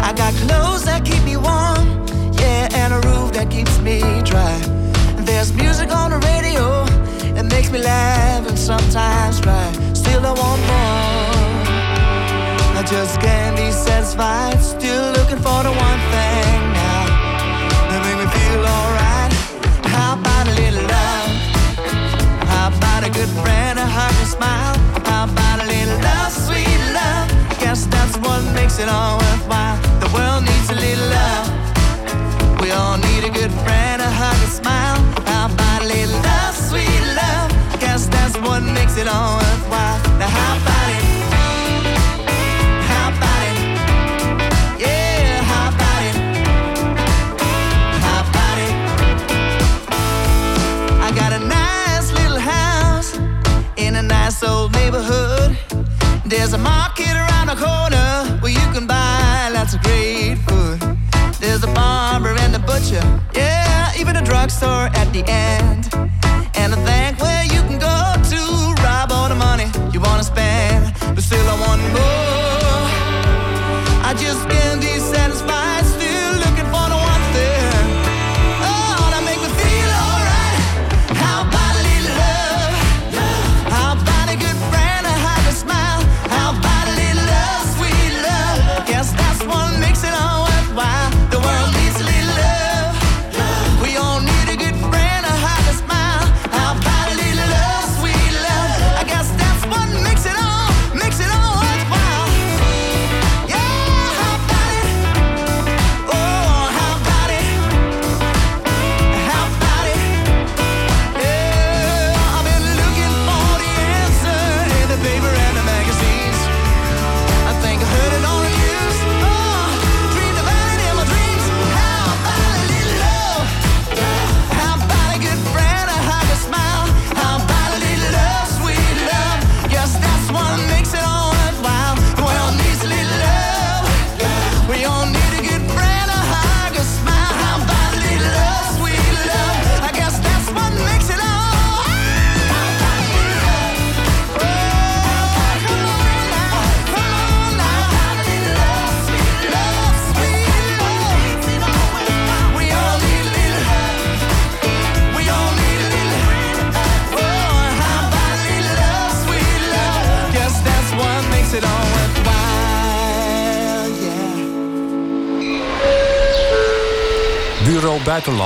[0.00, 2.06] I got clothes that keep me warm,
[2.40, 4.56] yeah, and a roof that keeps me dry.
[5.28, 6.86] There's music on the radio
[7.36, 9.72] it makes me laugh and sometimes cry.
[9.92, 11.60] Still, I want more.
[12.80, 14.58] I just can't be satisfied.
[14.62, 17.04] Still looking for the one thing now
[17.90, 19.32] that me feel alright.
[19.84, 21.28] How about a little love?
[22.48, 24.73] How about a good friend, a hug, a smile?
[28.74, 29.78] Makes it all worthwhile.
[30.00, 31.48] The world needs a little love.
[32.60, 34.98] We all need a good friend, a hug, a smile.
[35.26, 37.50] How about a little love, sweet love?
[37.78, 39.98] Guess that's what makes it all worthwhile.
[40.18, 41.04] Now how about it?
[42.90, 43.10] How
[43.46, 43.58] it?
[44.82, 45.70] Yeah, how
[46.10, 46.16] it?
[48.06, 48.22] How
[48.58, 48.74] it?
[51.06, 53.16] I got a nice little house
[53.76, 55.56] in a nice old neighborhood.
[61.44, 63.02] There's a barber and a butcher,
[63.34, 66.13] yeah, even a drugstore at the end.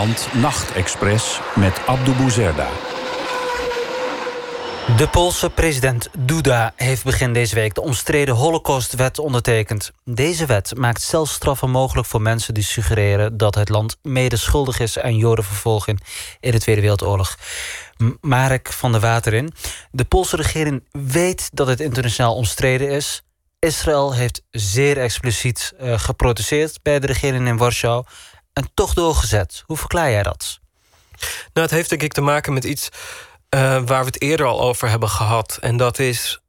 [0.09, 2.69] Buitenland Nachtexpress met Abdou Bouzerda.
[4.97, 9.93] De Poolse president Duda heeft begin deze week de omstreden Holocaustwet ondertekend.
[10.05, 14.99] Deze wet maakt celstraffen mogelijk voor mensen die suggereren dat het land mede schuldig is
[14.99, 16.01] aan jodenvervolging
[16.41, 17.37] in de Tweede Wereldoorlog.
[18.21, 19.53] Marek van der Waterin.
[19.91, 23.23] De Poolse regering weet dat het internationaal omstreden is.
[23.59, 28.05] Israël heeft zeer expliciet eh, geprotesteerd bij de regering in Warschau
[28.59, 29.63] en toch doorgezet.
[29.67, 30.61] Hoe verklaar jij dat?
[31.53, 32.89] Nou, het heeft denk ik te maken met iets
[33.49, 35.59] eh, waar we het eerder al over hebben gehad.
[35.61, 36.41] En dat is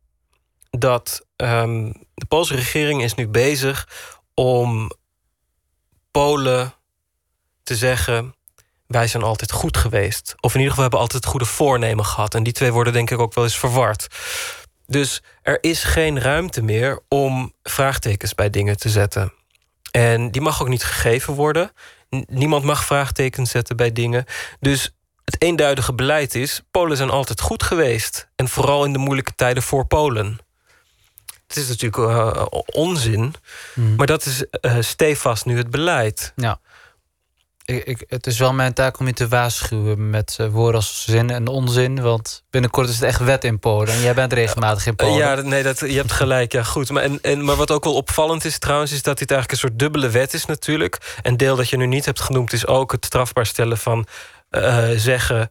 [0.69, 3.87] dat ehm, de Poolse regering is nu bezig
[4.33, 4.91] om
[6.11, 6.73] Polen
[7.63, 8.35] te zeggen...
[8.87, 10.35] wij zijn altijd goed geweest.
[10.39, 12.35] Of in ieder geval hebben altijd goede voornemen gehad.
[12.35, 14.07] En die twee worden denk ik ook wel eens verward.
[14.85, 19.33] Dus er is geen ruimte meer om vraagtekens bij dingen te zetten.
[19.91, 21.71] En die mag ook niet gegeven worden.
[22.09, 24.25] Niemand mag vraagtekens zetten bij dingen.
[24.59, 24.93] Dus
[25.25, 26.61] het eenduidige beleid is...
[26.71, 28.29] Polen zijn altijd goed geweest.
[28.35, 30.39] En vooral in de moeilijke tijden voor Polen.
[31.47, 33.33] Het is natuurlijk eh, onzin.
[33.97, 36.33] Maar dat is eh, stevast nu het beleid.
[36.35, 36.59] Ja.
[37.69, 41.03] Ik, ik, het is wel mijn taak om je te waarschuwen met eh, woorden als
[41.05, 42.01] zin en onzin.
[42.01, 43.93] Want binnenkort is het echt wet in Polen.
[43.93, 45.15] En jij bent regelmatig in Polen.
[45.17, 46.51] ja, nee, dat, je hebt gelijk.
[46.51, 46.89] Ja, goed.
[46.89, 48.91] Maar, en, en, maar wat ook wel opvallend is trouwens...
[48.91, 51.17] is dat dit eigenlijk een soort dubbele wet is natuurlijk.
[51.21, 52.53] En deel dat je nu niet hebt genoemd...
[52.53, 54.05] is ook het strafbaar stellen van
[54.49, 55.49] eh, zeggen...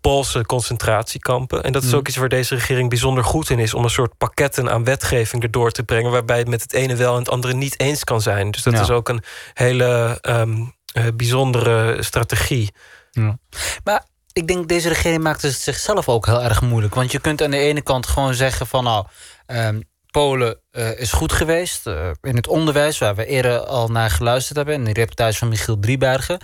[0.00, 1.62] Poolse concentratiekampen.
[1.62, 1.98] En dat is Mhm.
[1.98, 3.74] ook iets waar deze regering bijzonder goed in is...
[3.74, 6.10] om een soort pakketten aan wetgeving erdoor te brengen...
[6.10, 8.50] waarbij het met het ene wel en het andere niet eens kan zijn.
[8.50, 8.80] Dus dat Ja.
[8.80, 9.22] is ook een
[9.54, 10.56] hele ehm,
[10.96, 12.72] eh, bijzondere strategie.
[13.10, 13.38] Ja.
[13.84, 16.94] Maar ik denk deze regering maakt het zichzelf ook heel erg moeilijk.
[16.94, 19.06] Want je kunt aan de ene kant gewoon zeggen van nou,
[19.46, 19.80] ehm,
[20.10, 24.56] Polen eh, is goed geweest eh, in het onderwijs, waar we eerder al naar geluisterd
[24.56, 26.38] hebben, in de reportage van Michiel Driebergen.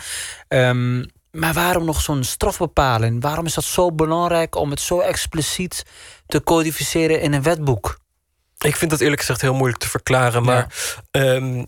[0.48, 3.22] Ehm, maar waarom nog zo'n strafbepaling?
[3.22, 5.84] Waarom is dat zo belangrijk om het zo expliciet
[6.26, 7.98] te codificeren in een wetboek?
[8.58, 10.42] Ik vind dat eerlijk gezegd heel moeilijk te verklaren.
[10.42, 10.66] Maar
[11.10, 11.64] ehm,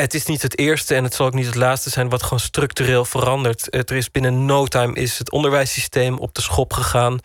[0.00, 2.08] het is niet het eerste en het zal ook niet het laatste zijn...
[2.08, 3.74] wat gewoon structureel verandert.
[3.74, 7.18] Er is binnen no time is het onderwijssysteem op de schop gegaan.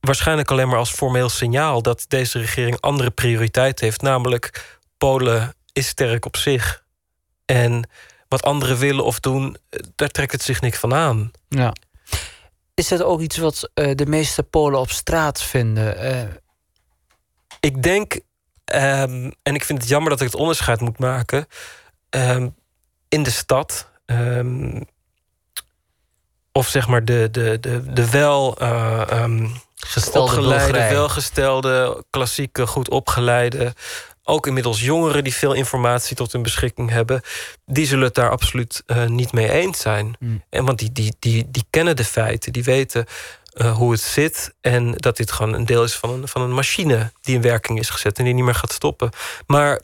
[0.00, 1.82] Waarschijnlijk alleen maar als formeel signaal...
[1.82, 4.02] dat deze regering andere prioriteit heeft.
[4.02, 6.84] Namelijk, Polen is sterk op zich.
[7.44, 7.88] En
[8.28, 9.56] wat anderen willen of doen,
[9.96, 11.30] daar trekt het zich niks van aan.
[11.48, 11.72] Ja.
[12.74, 15.96] Is dat ook iets wat eh, de meeste Polen op straat vinden?
[15.98, 16.28] Eh,
[17.60, 18.20] Ik denk,
[18.64, 21.46] ehm, en ik vind het jammer dat ik het onderscheid moet maken.
[22.10, 22.48] Ehm,
[23.08, 24.80] in de stad, ehm,
[26.52, 28.56] of zeg maar de, de, de, de wel
[29.86, 33.74] Gestelde opgeleide, welgestelde, klassieke, goed opgeleide.
[34.22, 37.20] Ook inmiddels jongeren die veel informatie tot hun beschikking hebben,
[37.66, 40.16] die zullen het daar absoluut eh, niet mee eens zijn.
[40.18, 40.44] Hmm.
[40.50, 43.06] En want die, die, die, die kennen de feiten, die weten
[43.52, 44.54] eh, hoe het zit.
[44.60, 47.78] En dat dit gewoon een deel is van een, van een machine die in werking
[47.78, 49.10] is gezet en die niet meer gaat stoppen.
[49.46, 49.80] Maar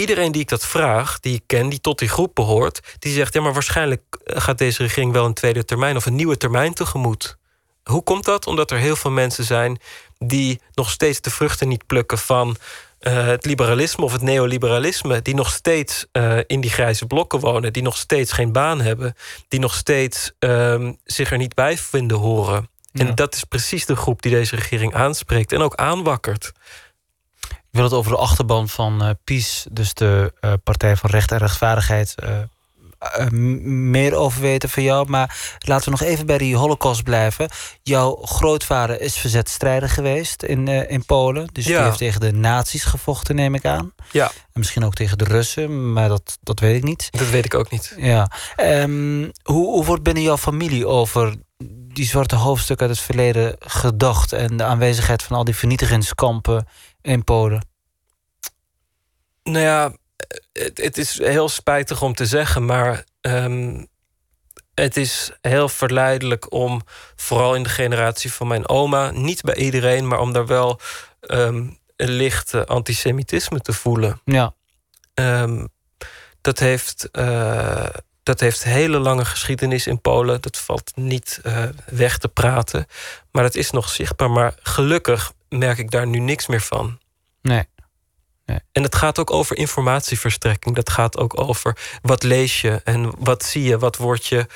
[0.00, 3.34] iedereen die ik dat vraag, die ik ken, die tot die groep behoort, die zegt:
[3.34, 7.36] ja, maar waarschijnlijk gaat deze regering wel een tweede termijn of een nieuwe termijn tegemoet.
[7.84, 8.46] Hoe komt dat?
[8.46, 9.80] Omdat er heel veel mensen zijn
[10.18, 12.56] die nog steeds de vruchten niet plukken van
[13.00, 17.72] uh, het liberalisme of het neoliberalisme, die nog steeds uh, in die grijze blokken wonen,
[17.72, 19.14] die nog steeds geen baan hebben,
[19.48, 22.68] die nog steeds uh, zich er niet bij vinden horen.
[22.92, 23.06] Ja.
[23.06, 26.52] En dat is precies de groep die deze regering aanspreekt en ook aanwakkert.
[27.70, 30.32] Ik wil het over de achterban van uh, PiS, dus de
[30.64, 32.28] Partij van Recht en Rechtvaardigheid, uh,
[33.62, 35.08] meer over weten van jou.
[35.08, 37.48] Maar laten we nog even bij die holocaust blijven.
[37.82, 41.48] Jouw grootvader is verzetstrijder geweest in, uh, in Polen.
[41.52, 41.76] Dus ja.
[41.76, 43.92] die heeft tegen de nazi's gevochten, neem ik aan.
[44.10, 44.26] Ja.
[44.26, 47.08] En misschien ook tegen de Russen, maar dat, dat weet ik niet.
[47.10, 47.94] Dat weet ik ook niet.
[47.96, 48.30] Ja.
[48.56, 51.34] Um, hoe, hoe wordt binnen jouw familie over
[51.92, 54.32] die zwarte hoofdstukken uit het verleden gedacht...
[54.32, 56.66] en de aanwezigheid van al die vernietigingskampen
[57.02, 57.68] in Polen?
[59.42, 59.92] Nou ja,
[60.52, 63.86] het, het, is heel spijtig om te zeggen, maar um,
[64.74, 66.80] het is heel verleidelijk om,
[67.16, 70.80] vooral in de generatie van mijn oma, niet bij iedereen, maar om daar wel
[71.20, 74.20] um, een licht antisemitisme te voelen.
[74.24, 74.54] Ja.
[75.14, 75.68] Um,
[76.40, 77.08] dat heeft.
[77.12, 77.86] Uh,
[78.30, 80.40] dat heeft hele lange geschiedenis in Polen.
[80.40, 82.86] Dat valt niet uh, weg te praten.
[83.32, 84.30] Maar dat is nog zichtbaar.
[84.30, 86.98] Maar gelukkig merk ik daar nu niks meer van.
[87.42, 87.68] Nee.
[88.72, 90.74] En het gaat ook over informatieverstrekking.
[90.74, 94.46] Dat gaat ook over wat lees je en wat zie je, wat word je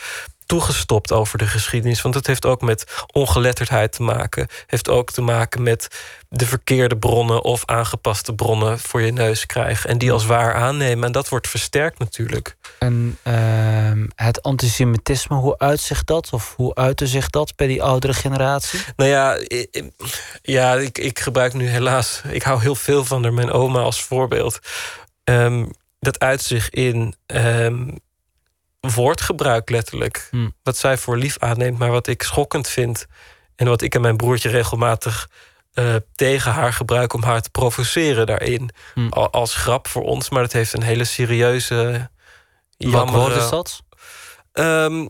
[0.47, 2.03] toegestopt over de geschiedenis.
[2.03, 4.49] Want het heeft ook met ongeletterdheid te maken.
[4.67, 5.89] Heeft ook te maken met
[6.29, 9.91] de verkeerde bronnen of aangepaste bronnen voor je neus krijgen.
[9.91, 11.05] En die als waar aannemen.
[11.05, 12.57] En dat wordt versterkt natuurlijk.
[12.79, 16.33] En uh, het antisemitisme, hoe uitzicht dat?
[16.33, 18.81] Of hoe uitte zich dat bij die oudere generatie?
[18.97, 19.83] Nou ja, ik,
[20.43, 22.23] ja, ik, ik gebruik nu helaas...
[22.29, 24.59] Ik hou heel veel van er, mijn oma als voorbeeld.
[25.25, 27.15] Um, dat uit zich in...
[27.27, 28.03] Um,
[28.91, 30.29] woordgebruik letterlijk.
[30.31, 30.55] Hmm.
[30.63, 33.07] Wat zij voor lief aanneemt, maar wat ik schokkend vind.
[33.57, 35.29] En wat ik en mijn broertje regelmatig
[35.75, 38.71] uh, tegen haar gebruiken om haar te provoceren daarin.
[38.95, 39.09] Hmm.
[39.13, 42.11] Als grap voor ons, maar het heeft een hele serieuze.
[42.77, 43.83] Wat woord is dat?
[44.53, 45.09] Um,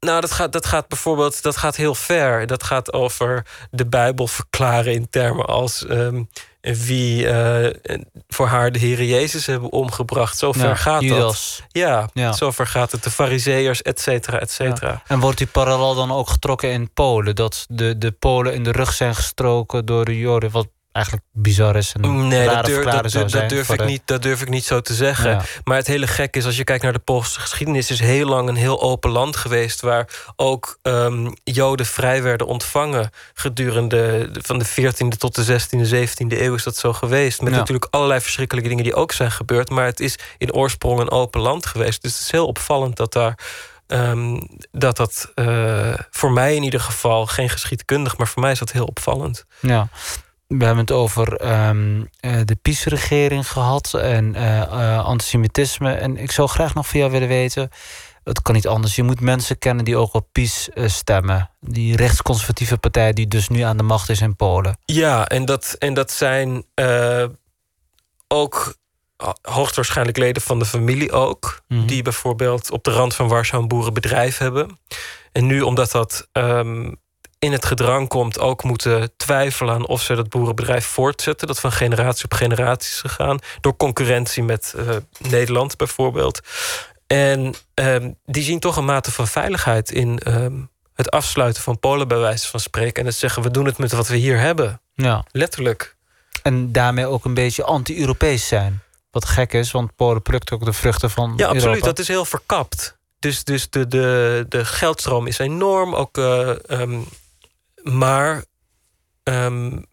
[0.00, 2.46] nou, dat gaat, dat gaat bijvoorbeeld dat gaat heel ver.
[2.46, 6.28] Dat gaat over de Bijbel verklaren in termen als um,
[6.60, 7.66] wie uh,
[8.28, 10.38] voor haar de Heer Jezus hebben omgebracht.
[10.38, 11.56] Zo ver ja, gaat Judas.
[11.56, 11.66] dat.
[11.82, 13.02] Ja, ja, zo ver gaat het.
[13.02, 14.88] De Fariseërs, et cetera, et cetera.
[14.88, 15.02] Ja.
[15.06, 17.34] En wordt die parallel dan ook getrokken in Polen?
[17.36, 20.50] Dat de, de Polen in de rug zijn gestroken door de Joden?
[20.50, 20.68] Wat
[20.98, 21.92] eigenlijk bizar is.
[21.92, 23.84] En nee, dat durf, dat, dat, dat, durf ik de...
[23.84, 25.30] niet, dat durf ik niet zo te zeggen.
[25.30, 25.42] Ja.
[25.64, 27.90] Maar het hele gek is, als je kijkt naar de Poolse geschiedenis...
[27.90, 29.80] is heel lang een heel open land geweest...
[29.80, 33.10] waar ook um, Joden vrij werden ontvangen...
[33.34, 37.40] gedurende van de 14e tot de 16e, 17e eeuw is dat zo geweest.
[37.40, 37.58] Met Ja.
[37.58, 39.70] natuurlijk allerlei verschrikkelijke dingen die ook zijn gebeurd...
[39.70, 42.02] maar het is in oorsprong een open land geweest.
[42.02, 43.38] Dus het is heel opvallend dat daar...
[43.90, 48.58] Um, dat dat uh, voor mij in ieder geval geen geschiedkundig, maar voor mij is
[48.58, 49.44] dat heel opvallend.
[49.60, 49.88] Ja.
[50.48, 55.92] We hebben het over um, uh, de PiS-regering gehad en uh, uh, antisemitisme.
[55.92, 57.70] En ik zou graag nog van jou willen weten.
[58.24, 58.96] Het kan niet anders.
[58.96, 61.50] Je moet mensen kennen die ook op PiS stemmen.
[61.60, 64.78] Die rechtsconservatieve partij die dus nu aan de macht is in Polen.
[64.84, 66.64] Ja, en dat, en dat zijn
[68.28, 68.74] ook
[69.42, 71.62] hoogstwaarschijnlijk leden van de familie ook.
[71.68, 71.86] Mhm.
[71.86, 74.78] Die bijvoorbeeld op de rand van Warschau een boerenbedrijf hebben.
[75.32, 76.96] En nu omdat dat um,
[77.38, 78.38] in het gedrang komt...
[78.38, 81.46] ook moeten twijfelen aan of ze dat boerenbedrijf voortzetten.
[81.46, 83.38] Dat van generatie op generatie is gegaan.
[83.60, 86.40] Door concurrentie met uh, Nederland bijvoorbeeld.
[87.06, 90.20] En um, die zien toch een mate van veiligheid in...
[90.28, 93.02] Um, het afsluiten van Polen bij wijze van spreken.
[93.02, 94.80] En het zeggen, we doen het met wat we hier hebben.
[94.94, 95.24] Ja.
[95.32, 95.96] Letterlijk.
[96.42, 98.82] En daarmee ook een beetje anti-Europees zijn.
[99.10, 101.64] Wat gek is, want Polen plukt ook de vruchten van Ja, absoluut.
[101.64, 101.86] Europa.
[101.86, 102.98] Dat is heel verkapt.
[103.18, 105.94] Dus, dus de, de, de geldstroom is enorm.
[105.94, 107.08] Ook, uh, um,
[107.92, 108.44] maar
[109.22, 109.84] um,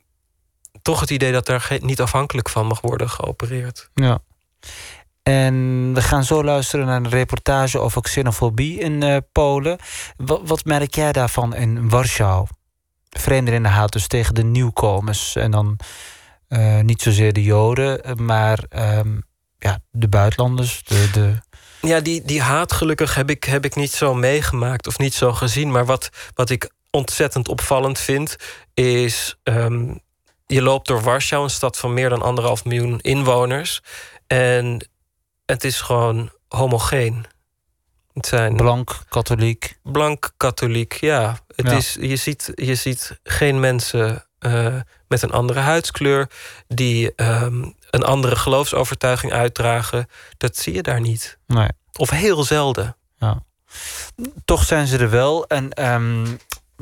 [0.82, 3.90] toch het idee dat er niet afhankelijk van mag worden geopereerd.
[3.94, 4.20] Ja.
[5.24, 9.78] En we gaan zo luisteren naar een reportage over xenofobie in uh, Polen.
[10.18, 12.48] Wat, wat merk jij daarvan in Warschau?
[13.10, 15.36] Vreemdelingenhaat dus tegen de nieuwkomers.
[15.36, 15.78] En dan
[16.50, 19.24] uh, niet zozeer de Joden, maar um,
[19.58, 20.84] ja, de buitenlanders.
[20.84, 21.42] De, de...
[21.88, 25.34] Ja, die, die haat gelukkig heb ik, heb ik niet zo meegemaakt of niet zo
[25.34, 25.72] gezien.
[25.72, 28.36] Maar wat, wat ik ontzettend opvallend vind,
[28.74, 29.36] is...
[29.44, 30.04] Um,
[30.48, 33.82] je loopt door Warschau, een stad van meer dan anderhalf miljoen inwoners.
[34.28, 34.90] En
[35.46, 37.26] het is gewoon homogeen.
[38.14, 39.80] Het zijn blank, katholiek.
[39.84, 41.38] Blank, katholiek, ja.
[41.56, 41.78] Het Ja.
[41.78, 44.76] Is, je, ziet, je ziet geen mensen eh,
[45.08, 46.30] met een andere huidskleur,
[46.68, 50.08] die ehm, een andere geloofsovertuiging uitdragen.
[50.38, 51.38] Dat zie je daar niet.
[51.48, 51.70] Nee.
[51.94, 52.98] Of heel zelden.
[53.18, 53.44] Ja.
[54.46, 55.48] Toch zijn ze er wel.
[55.48, 56.26] En ehm,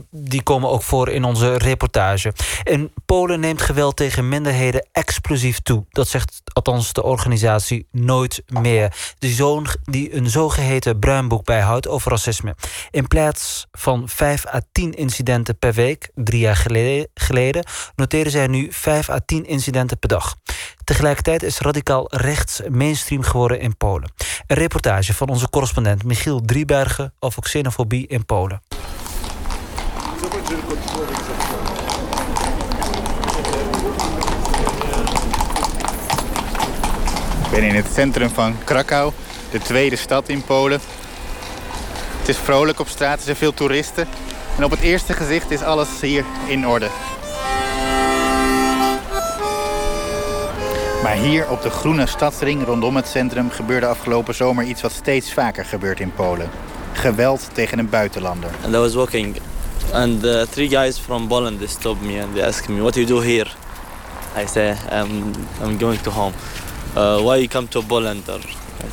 [0.10, 2.34] die komen ook voor in onze reportage.
[2.64, 5.86] In Polen neemt geweld tegen minderheden explosief toe.
[5.90, 8.96] Dat zegt althans de organisatie Nooit Meer.
[9.20, 12.56] Die, zo'n, die een zogeheten bruinboek bijhoudt over racisme.
[12.92, 16.66] In plaats van 5 à 10 incidenten per week, drie jaar
[17.14, 17.66] geleden...
[17.96, 20.36] noteren zij nu 5 à 10 incidenten per dag.
[20.84, 24.12] Tegelijkertijd is radicaal rechts mainstream geworden in Polen.
[24.48, 27.14] Een reportage van onze correspondent Michiel Driebergen...
[27.20, 28.62] over xenofobie in Polen.
[37.44, 39.12] Ik ben in het centrum van Krakau,
[39.52, 40.80] de tweede stad in Polen.
[42.20, 44.08] Het is vrolijk op straat, er zijn veel toeristen.
[44.58, 46.88] En op het eerste gezicht is alles hier in orde.
[51.04, 55.34] Maar hier op de groene stadsring rondom het centrum gebeurde afgelopen zomer iets wat steeds
[55.34, 56.50] vaker gebeurt in Polen.
[56.94, 58.50] Geweld tegen een buitenlander.
[58.64, 59.38] And I was walking
[59.94, 63.06] and uh, three guys from Poland they stopped me and they asked me what you
[63.06, 63.48] do here.
[64.36, 66.34] I say I'm I'm going to home.
[66.96, 68.24] Uh, why you come to Poland?
[68.30, 68.40] Or,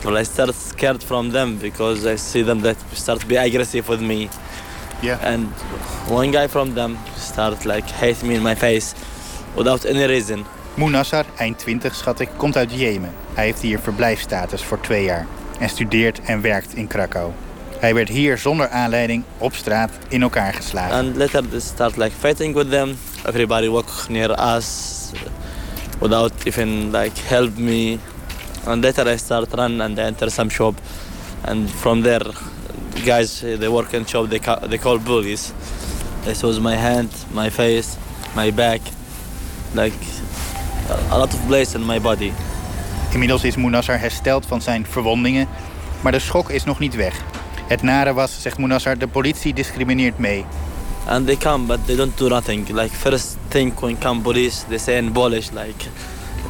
[0.05, 4.01] well, I start scared from them because I see them that start be aggressive with
[4.01, 4.28] me.
[5.03, 5.18] Yeah.
[5.22, 5.47] And
[6.09, 8.95] one guy from them start like hate me in my face
[9.57, 10.45] without any reason.
[10.76, 13.12] Munassar, eind 20 schat ik, komt uit Jemen.
[13.34, 15.26] Hij heeft hier verblijfstatus voor twee jaar
[15.59, 17.32] en studeert en werkt in Krakau.
[17.80, 20.96] Hij werd hier zonder aanleiding op straat in elkaar geslagen.
[20.96, 22.98] And later they start like fighting with them.
[23.24, 25.10] Everybody walk near us
[25.98, 27.98] without even like help me.
[28.64, 30.74] And later I start run and I enter some shop.
[31.40, 32.26] And from there,
[33.04, 34.28] guys they work in shop.
[34.28, 35.52] They ca they call bullies.
[36.24, 37.96] This was my hand, my face,
[38.34, 38.80] my back,
[39.74, 39.96] like
[41.10, 42.32] a lot of place in my body.
[43.12, 45.48] Inmiddels is Munassar hersteld van zijn verwondingen,
[46.00, 47.29] maar de schok is nog niet weg.
[47.70, 50.44] Het nare was, zegt Munassar, de politie discrimineert mee.
[51.06, 52.68] And they come, but they don't do nothing.
[52.72, 55.84] Like first thing when come police, they say in Polish like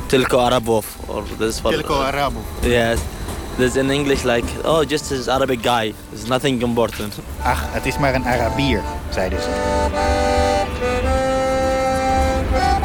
[0.07, 1.61] "Tilko Arabov" or this.
[1.61, 2.43] for- Tilko Arabov.
[2.63, 2.99] Yes.
[3.57, 5.93] There's in English like, oh, just this Arabic guy.
[6.13, 7.15] It's nothing important.
[7.43, 9.49] Ach, het is maar een Arabier, zeiden ze.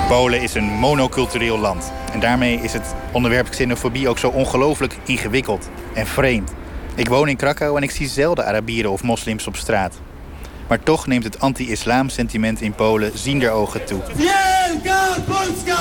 [0.07, 1.91] Polen is een monocultureel land.
[2.13, 6.51] En daarmee is het onderwerp xenofobie ook zo ongelooflijk ingewikkeld en vreemd.
[6.95, 9.93] Ik woon in Krakau en ik zie zelden Arabieren of moslims op straat.
[10.67, 14.01] Maar toch neemt het anti-islam sentiment in Polen ziender ogen toe.
[14.13, 15.77] Wielka Polska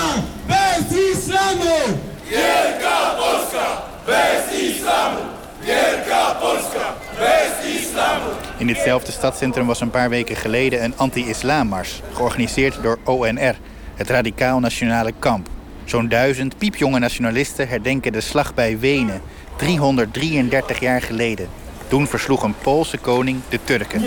[0.47, 1.99] bez islamu!
[2.29, 5.19] Wielka Polska bez islamu!
[5.61, 8.29] Wielka Polska bez islamu!
[8.57, 13.55] In ditzelfde stadscentrum was een paar weken geleden een anti-islammars, georganiseerd door ONR,
[13.95, 15.49] het Radicaal Nationale Kamp.
[15.85, 19.21] Zo'n duizend piepjonge nationalisten herdenken de slag bij Wenen,
[19.57, 21.49] 333 jaar geleden.
[21.89, 24.01] Toen versloeg een Poolse koning de Turken.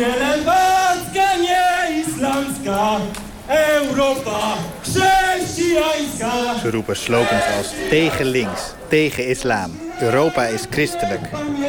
[6.61, 11.21] Ze roepen slogans als tegen links, tegen islam, Europa is christelijk.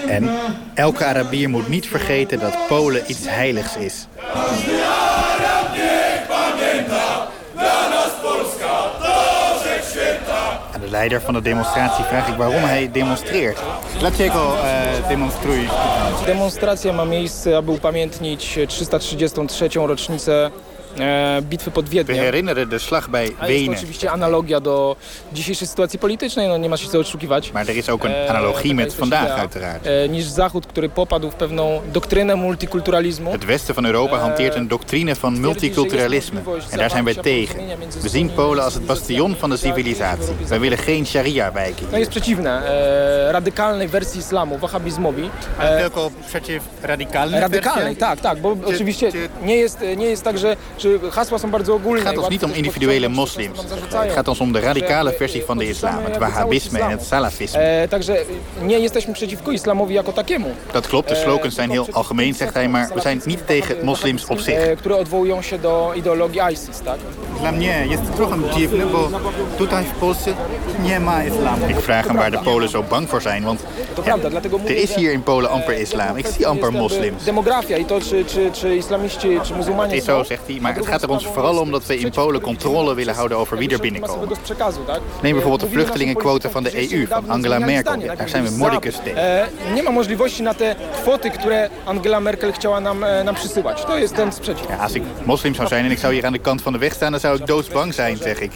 [0.08, 0.30] En
[0.74, 4.06] elke Arabier moet niet vergeten dat Polen iets heiligs is.
[5.38, 9.14] Arab niech pamięta, dla nas Polska to
[9.62, 10.60] rzecz święta.
[10.72, 13.58] Aan de leider van de demonstratie vraag ik waarom hij demonstreert.
[13.98, 15.68] Dlaczego uh, demonstruje?
[16.26, 19.68] Demonstracja ma miejsce, aby upamiętnić 333.
[19.74, 20.50] rocznicę
[21.42, 22.16] bitwy pod We Wiedniem.
[22.24, 24.96] herinneren de slag bij A jest to oczywiście analogia do
[25.32, 27.52] dzisiejszej sytuacji politycznej, no nie ma się co oszukiwać.
[27.52, 29.86] Maar er is ook een E, analogie met vandaag uiteraard.
[29.86, 33.30] e, niż Zachód, który popadł w pewną doktrynę multikulturalizmu.
[33.32, 36.40] Het westen van Europa hanteert een doctrine van multiculturalisme.
[36.70, 37.60] En daar zijn wij tegen.
[38.02, 40.34] We zien Polen als het bastion van de civilisatie.
[40.48, 41.86] Wij willen geen sharia-wijken.
[41.92, 45.30] No jest przeciwne e, radykalnej wersji islamu, wahhabizmowi.
[45.58, 49.12] E, Tylko przeciw radykalnej Radykalnej, tak, tak, bo oczywiście
[49.44, 50.56] nie jest, nie jest tak, że,
[50.92, 51.12] Het
[52.02, 53.58] gaat ons niet om individuele moslims.
[53.94, 56.04] Het gaat ons om de radicale versie van de islam.
[56.04, 57.60] Het wahhabisme en het salafisme.
[57.60, 57.88] E,
[60.12, 60.46] takiemu.
[60.72, 64.26] Dat klopt, de slogans zijn heel algemeen, zegt hij, maar we zijn niet tegen moslims
[64.26, 64.74] op zich.
[64.74, 66.98] Które odwołują się do ideologii ISIS, tak?
[67.40, 69.10] Dla mnie jest trochę dziwne, bo
[69.58, 70.34] tutaj w Polsce
[70.82, 71.68] nie ma islamu.
[71.68, 73.60] Ik vraag hem waar de Polen zo bang voor zijn, want
[74.04, 74.16] ja,
[74.66, 76.16] er is hier in Polen amper islam.
[76.16, 77.24] Ik zie amper moslims.
[77.24, 80.74] Demografia i to, czy, czy, czy islamiści, czy muzułmanie Het is zo, zegt hij, maar
[80.78, 83.70] het gaat er ons vooral om dat we in Polen controle willen houden over wie
[83.70, 84.28] er binnenkomen.
[85.22, 88.00] Neem bijvoorbeeld de vluchtelingenquota van de EU, van Angela Merkel.
[88.16, 89.22] Daar zijn we mordicus tegen.
[89.22, 93.84] E, nie ma możliwości na te kwoty, które Angela Merkel chciała nam, e, nam przysyłać.
[93.84, 94.68] To jest ten sprzeciw.
[94.68, 96.78] Ja, als ik moslim zou zijn en ik zou hier aan de kant van de
[96.78, 98.52] weg staan, dan zou ik doodsbang zijn, zeg ik.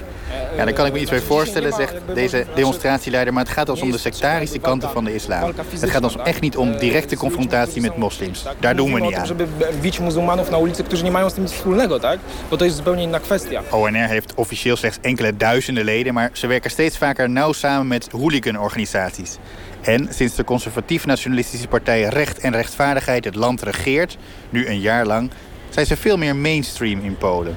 [0.57, 3.33] Ja, daar kan ik me iets bij voorstellen, zegt deze demonstratieleider.
[3.33, 5.53] Maar het gaat ons om de sectarische kanten van de islam.
[5.81, 8.45] Het gaat ons echt niet om directe confrontatie met moslims.
[8.61, 9.27] Daar doen we niet aan.
[9.27, 9.47] żeby
[9.83, 12.19] bić muzułmanów na ulicy, którzy nie mają z tym nic wspólnego, tak?
[12.51, 13.63] Bo to jest zupełnie inna kwestia.
[13.71, 16.15] ONR heeft officieel slechts enkele duizenden leden...
[16.15, 19.39] maar ze werken steeds vaker nauw samen met hooliganorganisaties.
[19.81, 24.17] En sinds de conservatief-nationalistische partij Recht en Rechtvaardigheid het land regeert...
[24.51, 25.31] nu een jaar lang,
[25.69, 27.57] zijn ze veel meer mainstream in Polen.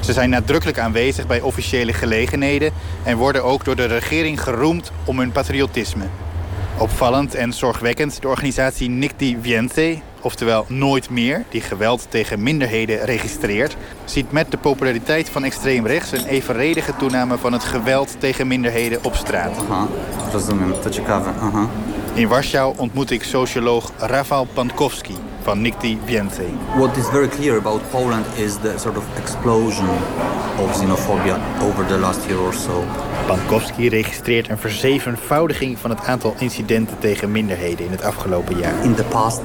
[0.00, 2.72] Ze zijn nadrukkelijk aanwezig bij officiële gelegenheden...
[3.04, 6.04] en worden ook door de regering geroemd om hun patriotisme.
[6.78, 13.76] Opvallend en zorgwekkend de organisatie Nigdy Więcej, oftewel Nooit Meer, die geweld tegen minderheden registreert,
[14.04, 19.04] ziet met de populariteit van extreem rechts een evenredige toename van het geweld tegen minderheden
[19.04, 19.56] op straat.
[19.68, 19.86] Aha.
[21.40, 21.68] Aha.
[22.14, 26.50] In Warschau ontmoet ik socioloog Rafał Pankowski van Nigdy Więcej.
[26.76, 29.88] What is very clear about Poland is the sort of explosion
[30.58, 32.84] of xenophobia over the last year or so.
[33.26, 38.84] Pankowski registreert een verzevenvoudiging van het aantal incidenten tegen minderheden in het afgelopen jaar.
[38.84, 39.40] In the past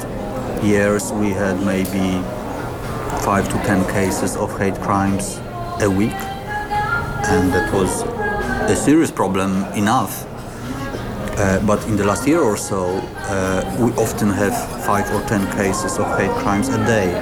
[0.63, 2.21] years we had maybe
[3.23, 5.39] 5 to 10 cases of hate crimes
[5.81, 6.19] a week
[7.29, 8.03] and that was
[8.71, 10.25] a serious problem enough.
[11.37, 12.97] Uh, but in the last year or so,
[13.29, 14.55] uh, we often have
[14.85, 17.13] five or ten cases of hate crimes a day.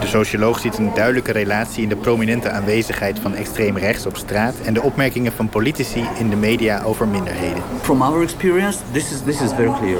[0.00, 4.54] De socioloog ziet een duidelijke relatie in de prominente aanwezigheid van extreem rechts op straat
[4.64, 7.62] en de opmerkingen van politici in de media over minderheden.
[7.82, 9.98] From our experience, this is this is very clear.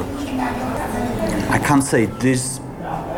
[1.50, 2.60] I can't say this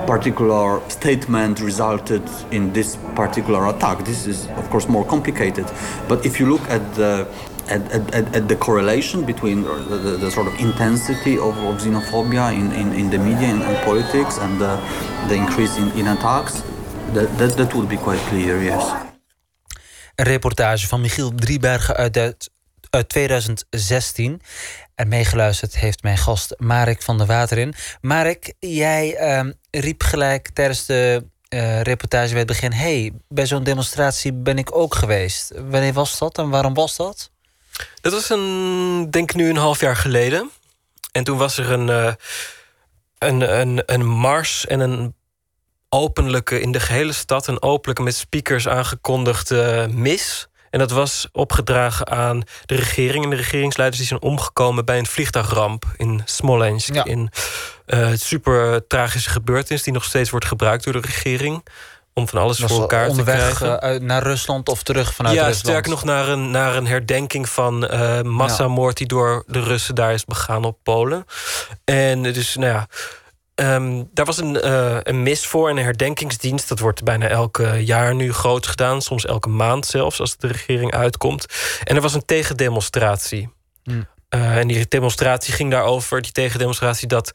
[0.06, 4.04] particular statement resulted in this particular attack.
[4.04, 5.66] This is of course more complicated.
[6.08, 7.26] But if you look at the
[7.70, 12.52] at, at, at the correlation between the, the, the sort of intensity of, of xenophobia
[12.52, 14.76] in, in, in the media and, and politics and the,
[15.28, 16.62] the increase in, in attacks,
[17.12, 18.92] that, that, that would be quite clear, yes.
[20.14, 22.50] Een reportage van Michiel Driebergen uit, uit,
[22.90, 24.40] uit 2016.
[25.00, 27.74] En meegeluisterd heeft mijn gast Marek van der Waterin.
[28.00, 32.72] Marek, jij ehm, riep gelijk tijdens de eh, reportage bij het begin...
[32.72, 35.52] hey, bij zo'n demonstratie ben ik ook geweest.
[35.54, 37.30] Wanneer was dat en waarom was dat?
[38.00, 40.50] Dat was een, denk nu een half jaar geleden.
[41.12, 42.12] En toen was er een, uh,
[43.18, 45.14] een, een, een mars en een
[45.88, 47.46] openlijke, in de gehele stad...
[47.46, 50.48] een openlijke met speakers aangekondigde mis...
[50.70, 55.06] En dat was opgedragen aan de regering en de regeringsleiders die zijn omgekomen bij een
[55.06, 56.94] vliegtuigramp in Smolensk.
[56.94, 57.04] Ja.
[57.04, 57.30] In
[57.86, 61.64] uh, super tragische gebeurtenis die nog steeds wordt gebruikt door de regering.
[62.14, 63.66] Om van alles voor elkaar te krijgen.
[63.66, 65.66] eh, uit, naar Rusland of terug vanuit ja, Rusland?
[65.66, 70.12] sterker nog naar een, naar een herdenking van eh, massamoord die door de Russen daar
[70.12, 71.24] is begaan op Polen.
[71.84, 72.86] En dus, nou ja.
[73.60, 76.68] Ehm, daar was een, eh, een mis voor en een herdenkingsdienst.
[76.68, 79.02] Dat wordt bijna elke jaar nu groot gedaan.
[79.02, 81.46] Soms elke maand zelfs, als de regering uitkomt.
[81.84, 83.48] En er was een tegendemonstratie.
[83.82, 84.06] Hmm.
[84.28, 87.32] Eh, en die demonstratie ging daarover, die tegendemonstratie, dat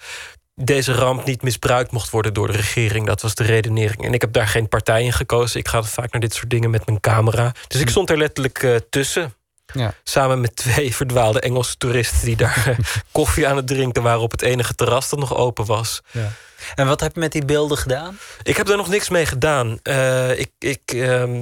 [0.55, 3.05] deze ramp niet misbruikt mocht worden door de regering.
[3.05, 4.05] Dat was de redenering.
[4.05, 5.59] En ik heb daar geen partij in gekozen.
[5.59, 7.51] Ik ga vaak naar dit soort dingen met mijn camera.
[7.67, 9.33] Dus ik stond er letterlijk eh, tussen.
[9.73, 9.93] Ja.
[10.03, 12.77] Samen met twee verdwaalde Engelse toeristen die daar eh,
[13.11, 16.01] koffie aan het drinken waren op het enige terras dat nog open was.
[16.11, 16.31] Ja.
[16.75, 18.17] En wat heb je met die beelden gedaan?
[18.43, 19.79] Ik heb daar nog niks mee gedaan.
[19.83, 21.41] Eh, ik, ik, ehm,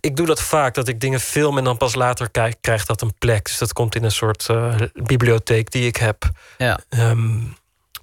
[0.00, 3.02] ik doe dat vaak, dat ik dingen film en dan pas later kijk, krijgt dat
[3.02, 3.44] een plek.
[3.44, 6.30] Dus dat komt in een soort eh, bibliotheek die ik heb.
[6.58, 6.78] Ja.
[6.88, 7.40] Ehm,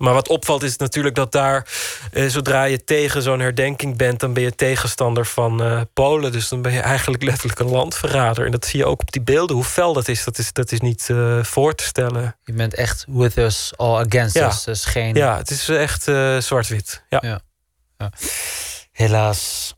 [0.02, 1.68] maar wat opvalt is natuurlijk dat daar,
[2.12, 6.32] eh, zodra je tegen zo'n herdenking bent, dan ben je tegenstander van eh, Polen.
[6.32, 8.46] Dus dan ben je eigenlijk letterlijk een landverrader.
[8.46, 9.56] En dat zie je ook op die beelden.
[9.56, 12.38] Hoe fel dat is, dat is, dat is niet eh, voor te stellen.
[12.44, 14.48] Je bent echt with us or against Ja.
[14.48, 14.64] us.
[14.64, 15.16] Dus geen...
[15.16, 17.04] Ja, het is echt eh, zwart-wit.
[17.10, 17.20] Ja.
[17.22, 17.40] Ja.
[17.98, 18.12] Ja.
[18.92, 19.74] Helaas.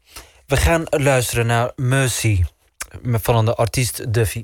[0.45, 2.43] We gaan luisteren naar Mercy
[3.03, 4.43] van de artiest Duffy.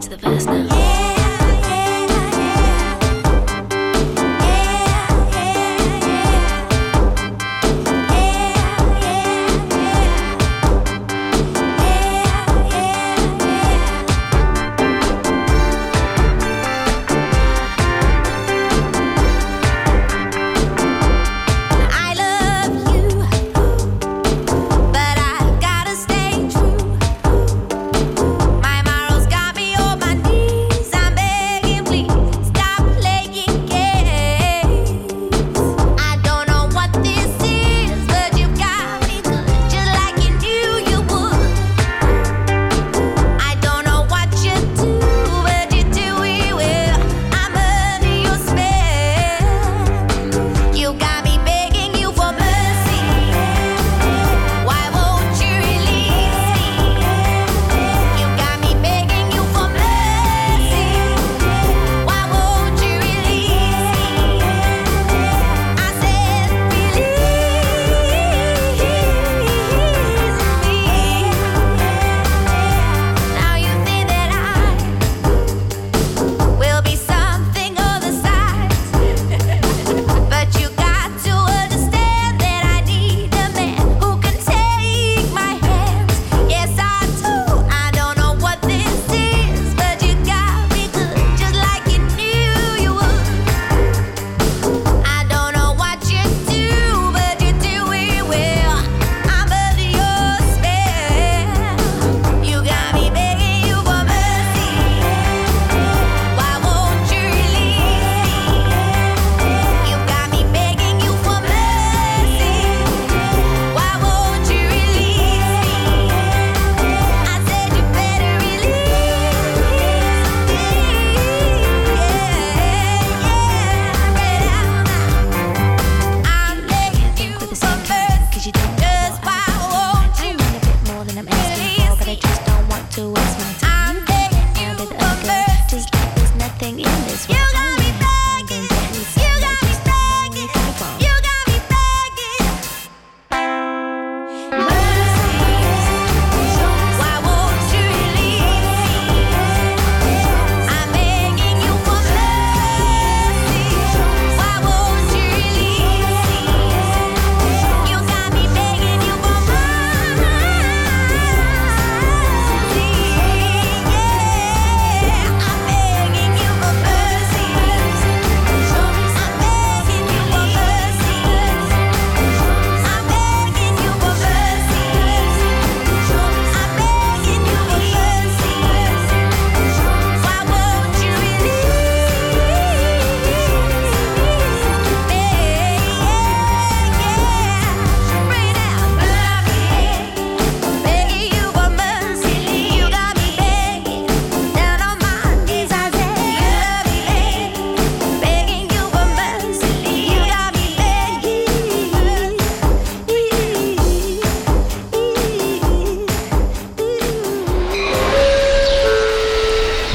[0.00, 0.89] To the verse now.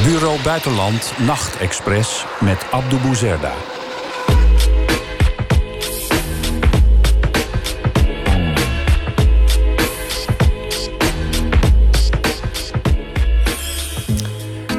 [0.06, 3.52] Bureau Buitenland Nachtexpress met Abdou Bouzerda.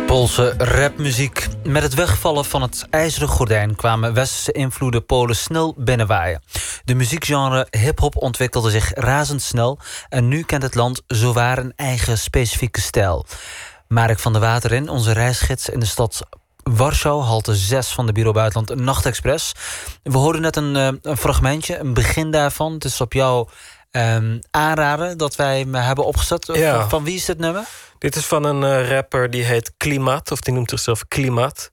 [0.06, 1.48] Poolse rapmuziek.
[1.64, 6.42] Met het wegvallen van het ijzeren gordijn kwamen westerse invloeden Polen snel binnenwaaien.
[6.84, 12.82] De muziekgenre hip-hop ontwikkelde zich razendsnel en nu kent het land zowaar een eigen specifieke
[12.82, 13.26] stijl.
[13.88, 16.22] Marek van der Waterin, onze reisgids in de stad
[16.64, 19.52] Warschau, halte 6 van de Bureau Buitenland Nachtexpress.
[20.04, 22.74] We hoorden net een, eh, een fragmentje, een begin daarvan.
[22.74, 23.48] Het is op jou
[23.92, 26.50] ehm, aanraden dat wij hem hebben opgezet.
[26.54, 26.80] Ja.
[26.80, 27.64] Van, van wie is dit nummer?
[27.98, 31.72] Dit is van een eh, rapper die heet Klimaat, of die noemt zichzelf Klimaat.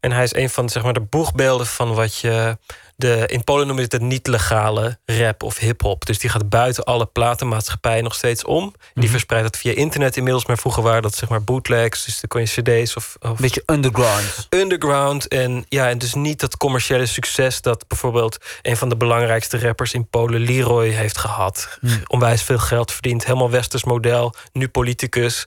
[0.00, 2.58] En hij is een van zeg maar, de boegbeelden van wat je.
[2.96, 6.06] De, in Polen noemen ze het niet-legale rap of hip-hop.
[6.06, 8.74] Dus die gaat buiten alle platenmaatschappijen nog steeds om.
[8.94, 9.12] Die Mhm.
[9.12, 10.46] verspreidt dat via internet inmiddels.
[10.46, 12.04] Maar vroeger waren dat zeg maar bootlegs.
[12.04, 12.46] Dus dan kon je
[12.82, 13.16] CD's of.
[13.20, 14.46] of Beetje underground.
[14.50, 15.28] underground.
[15.28, 19.92] En ja, en dus niet dat commerciële succes dat bijvoorbeeld een van de belangrijkste rappers
[19.94, 21.78] in Polen, Leroy, heeft gehad.
[21.80, 22.02] Hmm.
[22.06, 23.24] Onwijs veel geld verdient.
[23.24, 24.34] Helemaal westers model.
[24.52, 25.46] Nu politicus.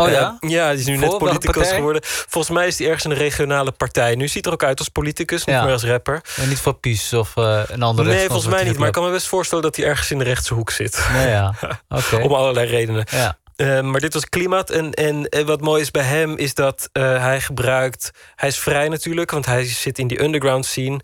[0.00, 0.36] Oh ja?
[0.40, 2.02] Eh, ja, die is nu Voor net politicus geworden.
[2.04, 4.14] Volgens mij is hij ergens in een regionale partij.
[4.14, 5.62] Nu ziet er ook uit als politicus, niet Ja.
[5.64, 6.20] meer als rapper.
[6.36, 8.78] En niet voor Pies of eh, een andere Nee, volgens mij niet.
[8.78, 11.06] Maar ik kan me best voorstellen dat hij ergens in de rechtse hoek zit.
[11.12, 11.54] Nee, ja.
[11.88, 12.16] Oké.
[12.16, 13.06] Om allerlei redenen.
[13.10, 13.38] Ja.
[13.56, 14.70] Eh, maar dit was klimaat.
[14.70, 18.10] En, en, en wat mooi is bij hem is dat hij gebruikt.
[18.36, 21.00] Hij is vrij natuurlijk, want hij zit in die underground scene.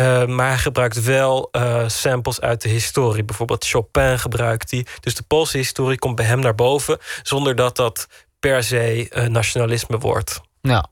[0.00, 3.24] Eh, maar hij gebruikt wel eh, samples uit de historie.
[3.24, 4.86] Bijvoorbeeld Chopin gebruikt hij.
[5.00, 6.98] Dus de Poolse historie komt bij hem naar boven.
[7.22, 8.06] Zonder dat dat
[8.38, 10.40] per se eh, nationalisme wordt.
[10.60, 10.86] Ja.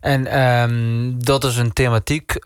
[0.00, 2.44] En ehm, dat is een thematiek,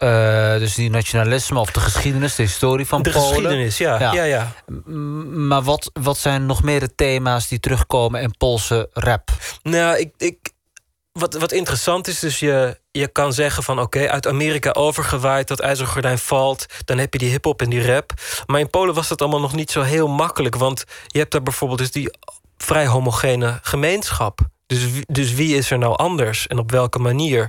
[0.58, 3.28] dus die nationalisme of de geschiedenis, de historie van De Polen.
[3.28, 4.12] geschiedenis, ja.
[4.12, 4.22] ja.
[4.24, 9.30] ja, M- Maar wat, wat zijn nog meer de thema's die terugkomen in Poolse rap?
[9.62, 10.38] Nou, ik, ik,
[11.12, 15.60] wat, wat interessant is, dus je, je kan zeggen van oké, uit Amerika overgewaaid, dat
[15.60, 18.12] ijzeren gordijn valt, dan heb je die hip-hop en die rap.
[18.46, 21.42] Maar in Polen was dat allemaal nog niet zo heel makkelijk, want je hebt daar
[21.42, 22.10] bijvoorbeeld dus die
[22.56, 24.40] vrij homogene gemeenschap.
[24.66, 27.48] Dus, wie- dus wie is er nou anders en op welke manier?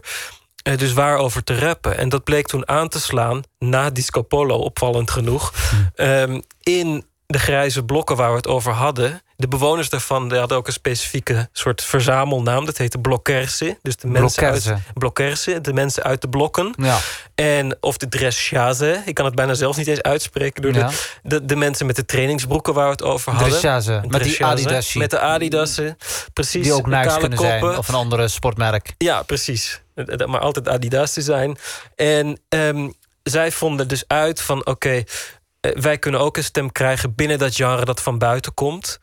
[0.63, 1.97] Eh, dus waarover te rappen.
[1.97, 5.53] En dat bleek toen aan te slaan, na Disco Polo, opvallend genoeg,
[5.95, 9.21] ehm, in de grijze blokken waar we het over hadden.
[9.43, 12.65] De bewoners daarvan die hadden ook een specifieke soort verzamelnaam.
[12.65, 13.77] Dat heette blokkerse.
[13.81, 14.69] Dus de mensen Blokkerse.
[14.71, 16.73] uit blokkerse, de mensen uit de blokken.
[16.77, 16.97] Ja.
[17.35, 20.87] En of de dresschaze, ik kan het bijna zelf niet eens uitspreken door Ja.
[20.87, 23.49] de, de, de mensen met de trainingsbroeken waar we het over hadden.
[23.59, 24.97] Dressage, met die Adidasje.
[24.97, 25.97] Met de Adidassen,
[26.33, 26.63] precies.
[26.63, 27.59] Die ook kale kunnen koppen.
[27.59, 28.93] zijn, of een andere sportmerk.
[28.97, 29.81] Ja, precies.
[29.95, 31.57] Eh, eh, Maar altijd Adidas te zijn.
[31.95, 32.89] En ehm,
[33.23, 34.65] zij vonden dus uit van...
[34.65, 35.03] oké,
[35.59, 38.99] eh, wij kunnen ook een stem krijgen binnen dat genre dat van buiten komt.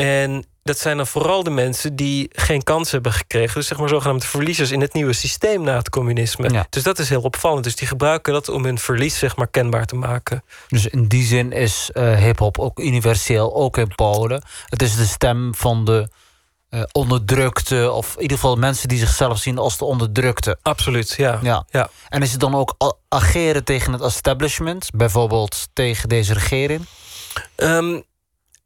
[0.00, 3.54] En dat zijn dan vooral de mensen die geen kans hebben gekregen.
[3.54, 6.66] Dus zeg maar zogenaamde verliezers in het nieuwe systeem na het communisme.
[6.70, 7.64] Dus dat is heel opvallend.
[7.64, 10.44] Dus die gebruiken dat om hun verlies zeg maar kenbaar te maken.
[10.68, 14.42] Dus in die zin is eh hip-hop ook universeel, ook in Polen.
[14.66, 16.08] Het is de stem van de
[16.68, 20.58] eh, onderdrukte, of in ieder geval mensen die zichzelf zien als de onderdrukte.
[20.62, 21.38] Absoluut, ja.
[21.42, 21.66] ja.
[21.70, 21.90] ja.
[22.08, 26.86] En is het dan ook ageren tegen het establishment, bijvoorbeeld tegen deze regering?
[27.56, 28.00] Ehm,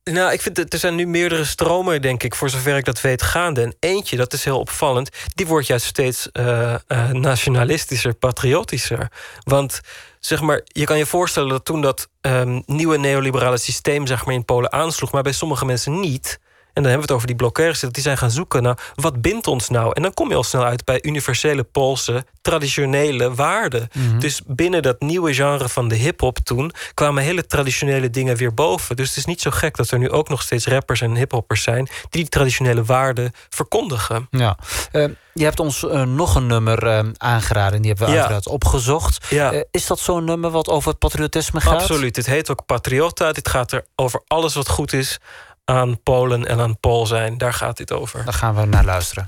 [0.04, 3.00] nou, ik vind dat er zijn nu meerdere stromen, denk ik, voor zover ik dat
[3.00, 3.62] weet, gaande.
[3.62, 9.10] En eentje, dat is heel opvallend, die wordt juist steeds eh, eh, nationalistischer, patriotischer.
[9.42, 9.80] Want
[10.20, 14.34] zeg maar, je kan je voorstellen dat toen dat ehm, nieuwe neoliberale systeem zeg maar,
[14.34, 16.40] in Polen aansloeg, maar bij sommige mensen niet.
[16.72, 19.20] En dan hebben we het over die blokkers, dat die zijn gaan zoeken naar wat
[19.22, 19.90] bindt ons nou?
[19.92, 23.88] En dan kom je al snel uit bij universele Poolse, traditionele waarden.
[23.92, 24.18] Mhm.
[24.18, 28.96] Dus binnen dat nieuwe genre van de hip-hop toen kwamen hele traditionele dingen weer boven.
[28.96, 31.62] Dus het is niet zo gek dat er nu ook nog steeds rappers en hiphoppers
[31.62, 34.26] zijn die die traditionele waarden verkondigen.
[34.30, 34.56] Ja.
[34.92, 35.04] Eh,
[35.34, 38.18] je hebt ons eh, nog een nummer eh, aangeraden, die hebben we Ja.
[38.18, 39.26] uiteraard opgezocht.
[39.30, 39.64] Ja.
[39.70, 41.80] Is dat zo'n nummer wat over het patriotisme gaat?
[41.80, 42.14] Absoluut.
[42.14, 43.32] Dit heet ook Patriota.
[43.32, 45.18] Dit gaat er over alles wat goed is
[45.64, 47.38] aan Polen en aan Pool zijn.
[47.38, 48.24] Daar gaat dit over.
[48.24, 49.24] Daar gaan we naar luisteren.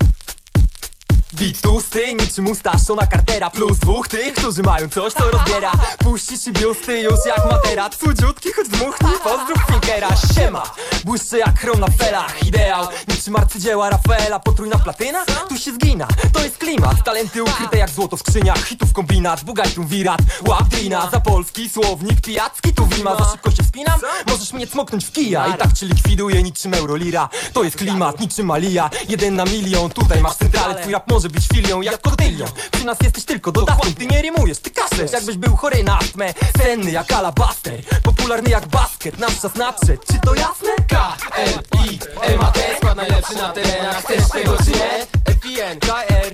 [1.35, 5.71] Bit tłusty, niczym ustaszczona kartera Plus dwóch tych, którzy mają coś, co rozbiera.
[5.97, 10.63] Puścisz i biusty już jak matera Cudziutki, choć dmuchni, pozdrów Finkera Siema,
[11.05, 16.43] błyszczy jak chrom na felach Ideał, niczym arcydzieła Rafaela Potrójna platyna, tu się zgina To
[16.43, 20.19] jest klimat, talenty ukryte jak złoto w skrzyniach Hitów kombinat, bugaj tu wirat.
[20.47, 23.99] Łap drina, za polski słownik pijacki Tu wima, za szybko się wspinam.
[24.27, 27.29] Możesz mnie cmoknąć w kija I tak cię likwiduję niczym eurolira.
[27.53, 31.47] To jest klimat, niczym Malia Jeden na milion, tutaj masz centralę Twój rap może być
[31.47, 35.55] filią jak kotylion Przy nas jesteś tylko dodatkiem, ty nie rymujesz, ty kaszlesz Jakbyś był
[35.55, 37.81] chory na astmę, senny jak alabaster.
[38.03, 40.69] Popularny jak basket, nasz czas nadszedł, czy to jasne?
[40.89, 41.49] K, L,
[41.85, 45.05] I, M, A, T Skład najlepszy na terenach, chcesz tego czy nie?
[45.25, 46.33] F-I-N-K-R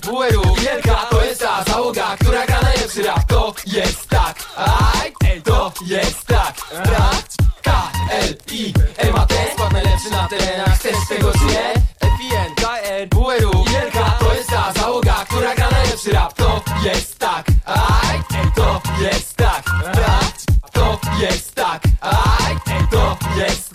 [0.62, 3.28] Wielka to jest ta załoga, która gra najlepszy rap.
[3.28, 5.14] To jest tak, aj,
[5.44, 6.56] to jest tak.
[6.72, 7.16] Rap,
[7.62, 11.91] K-L-I M-A-T Skład najlepszy na terenach, chcesz tego czy nie?
[12.22, 16.34] F-I-N-K-R WRU Wielka to jest ta załoga, która gra najlepszy rap.
[16.34, 18.20] To jest tak, aj,
[18.56, 19.64] to jest tak.
[19.86, 20.34] Rap,
[20.72, 22.56] to jest tak, aj,
[22.92, 23.71] to jest tak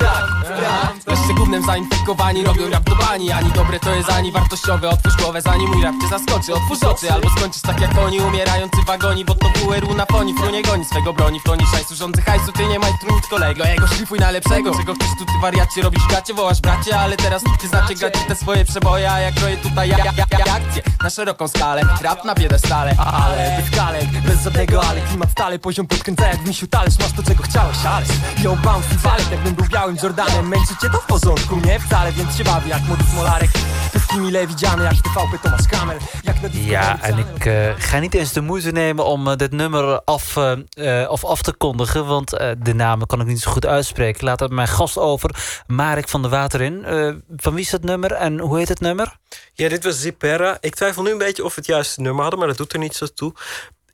[1.66, 3.32] Zainfekowani robią rap do bani.
[3.32, 4.88] Ani dobre to jest, ani wartościowe.
[4.88, 6.54] Otwórz głowę zanim mój rap cię zaskoczy.
[6.54, 10.34] Otwórz oczy albo skończysz tak jak oni Umierający wagoni, bo to WRU na foni.
[10.34, 13.64] Fru nie goni swego broni, w tonie szajsu Rządzy hajsu, ty nie majstru nic kolego.
[13.64, 17.42] Jego szlifuj na lepszego Czego chcesz tu ty wariacie, robisz gacie, wołasz bracie Ale teraz
[17.60, 20.82] ty znacie gacie te swoje przeboje A jak kroję tutaj ja, ja, ja, ja, akcje
[21.02, 25.00] Na szeroką skalę, rap na biedę stale Ale bez kalek, bez żadnego ale.
[25.00, 26.98] Klimat stale, poziom podkręca jak w misiu talerz.
[26.98, 28.08] Masz to czego chciałeś, ależ
[28.42, 30.48] Yo, bounce i walet, jakbym był białym Jordanem.
[30.48, 33.50] Męczy cię to w porządku, nie wcale Więc się bawi jak młody smolarek
[33.92, 37.74] Tu w mile widziany, jak TVP Tomasz Kamel Jak na disco Ja, en ik eh,
[37.78, 41.42] ga niet eens de moeite nemen om eh, dit nummer af, eh, eh, of af
[41.42, 42.06] te kondigen.
[42.06, 44.24] Want eh, de namen kan ik niet zo goed uitspreken.
[44.24, 45.30] Laat het mijn gast over,
[45.66, 46.84] Marek van de Waterin.
[46.84, 49.16] Eh, van wie is het nummer en hoe heet het nummer?
[49.52, 50.56] Ja, dit was Zipera.
[50.60, 52.78] Ik twijfel nu een beetje of we het juiste nummer hadden, maar dat doet er
[52.78, 53.32] niet zo toe.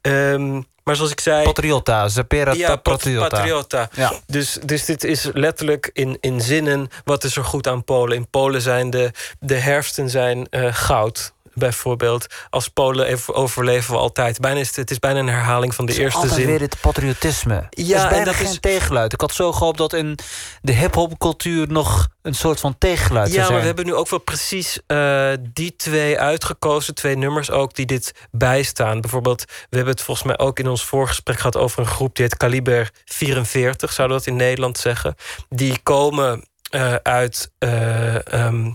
[0.03, 1.45] Ehm, maar zoals ik zei.
[1.45, 2.09] Patriota,
[2.53, 3.29] ja, pat- Patriota.
[3.29, 3.89] Patriota.
[3.95, 4.13] Ja.
[4.27, 6.89] Dus, dus dit is letterlijk in, in zinnen.
[7.05, 8.17] Wat is er goed aan Polen?
[8.17, 11.33] In Polen zijn de, de herfsten zijn eh, goud.
[11.55, 14.41] Bijvoorbeeld, als Polen even overleven we altijd.
[14.41, 16.47] Bijna is het, het is bijna een herhaling van de eerste Altijd zin.
[16.47, 17.55] weer het patriotisme.
[17.55, 19.13] Ja, Ja, dat is bijna en dat geen is- tegengeluid.
[19.13, 20.19] Ik had zo gehoopt dat in
[20.61, 23.61] de hip-hop cultuur nog een soort van tegengeluid Ja, zou maar zijn.
[23.61, 26.95] we hebben nu ook wel precies eh, die twee uitgekozen.
[26.95, 29.01] Twee nummers ook die dit bijstaan.
[29.01, 31.57] Bijvoorbeeld, we hebben het volgens mij ook in ons voorgesprek gehad...
[31.57, 35.15] over een groep die heet Kaliber 44, zouden we dat in Nederland zeggen.
[35.49, 38.71] Die komen eh, uit eh, ehm,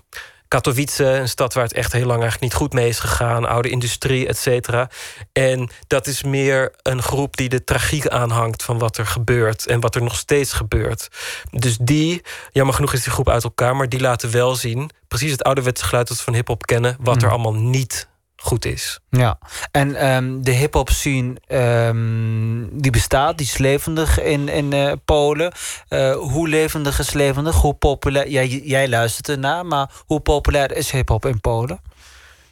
[0.48, 3.46] Katowice, een stad waar het echt heel lang eigenlijk niet goed mee is gegaan.
[3.46, 4.90] Oude industrie, et cetera.
[5.34, 9.68] En dat is meer een groep die de tragiek aanhangt van wat er gebeurt.
[9.68, 11.08] En wat er nog steeds gebeurt.
[11.52, 12.22] Dus die,
[12.52, 15.86] jammer genoeg is die groep uit elkaar, maar die laten wel zien, precies het ouderwetse
[15.86, 18.08] geluid dat we van hip-hop kennen, wat er allemaal niet
[18.42, 19.00] goed is.
[19.10, 19.38] Ja,
[19.72, 25.52] en ehm, de hip-hop scene ehm, die bestaat, die is levendig in, in eh, Polen.
[25.88, 27.56] Eh, hoe levendig is levendig?
[27.56, 28.30] Hoe populair?
[28.30, 31.80] Jij, jij luistert ernaar, maar hoe populair is hip-hop in Polen?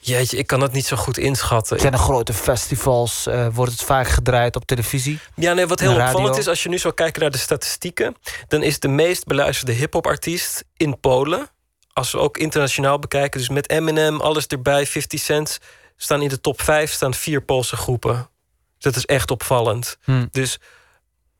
[0.05, 1.79] Jeetje, ik kan dat niet zo goed inschatten.
[1.79, 3.27] Zijn er grote festivals?
[3.27, 5.19] Eh, wordt het vaak gedraaid op televisie?
[5.35, 8.15] Ja, nee, wat heel opvallend is, als je nu zou kijken naar de statistieken,
[8.47, 11.49] dan is de meest beluisterde hip-hop artiest in Polen.
[11.95, 15.59] Als we ook internationaal bekijken, dus met Eminem, alles erbij, 50 Cent,
[15.95, 18.29] staan in de top 5 staan vier Poolse groepen.
[18.77, 19.97] Dat is echt opvallend.
[20.03, 20.25] Hm.
[20.31, 20.59] Dus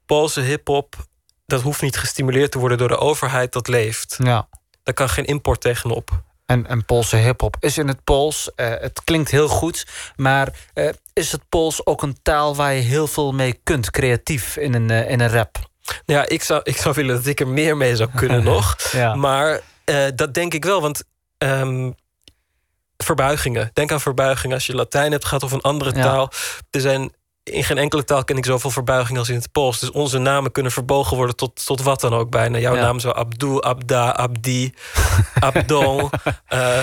[0.06, 0.96] Poolse hip-hop,
[1.46, 4.16] dat hoeft niet gestimuleerd te worden door de overheid, dat leeft.
[4.24, 4.48] Ja.
[4.84, 6.24] Daar kan geen import tegenop.
[6.46, 8.52] En, en Poolse hip-hop is in het Pools.
[8.56, 12.82] Eh, het klinkt heel goed, maar eh, is het Pools ook een taal waar je
[12.82, 15.70] heel veel mee kunt, creatief in een, eh, in een rap?
[16.06, 18.78] Ja, ik zou, ik zou willen dat ik er meer mee zou kunnen nog.
[18.92, 19.16] Ja.
[19.16, 21.04] Maar eh, dat denk ik wel, want
[21.38, 21.92] ehm,
[22.98, 23.70] verbuigingen.
[23.74, 26.02] Denk aan verbuigingen als je Latijn hebt gehad of een andere Ja.
[26.04, 26.32] taal.
[26.72, 27.14] Er zijn
[27.44, 29.80] in geen enkele taal ken ik zoveel verbuigingen als in het Pools.
[29.80, 32.58] Dus onze namen kunnen verbogen worden tot, tot wat dan ook bijna.
[32.58, 32.82] Jouw Ja.
[32.82, 34.74] naam zou Abdul, Abda, Abdi,
[35.40, 36.10] Abdon
[36.48, 36.80] eh,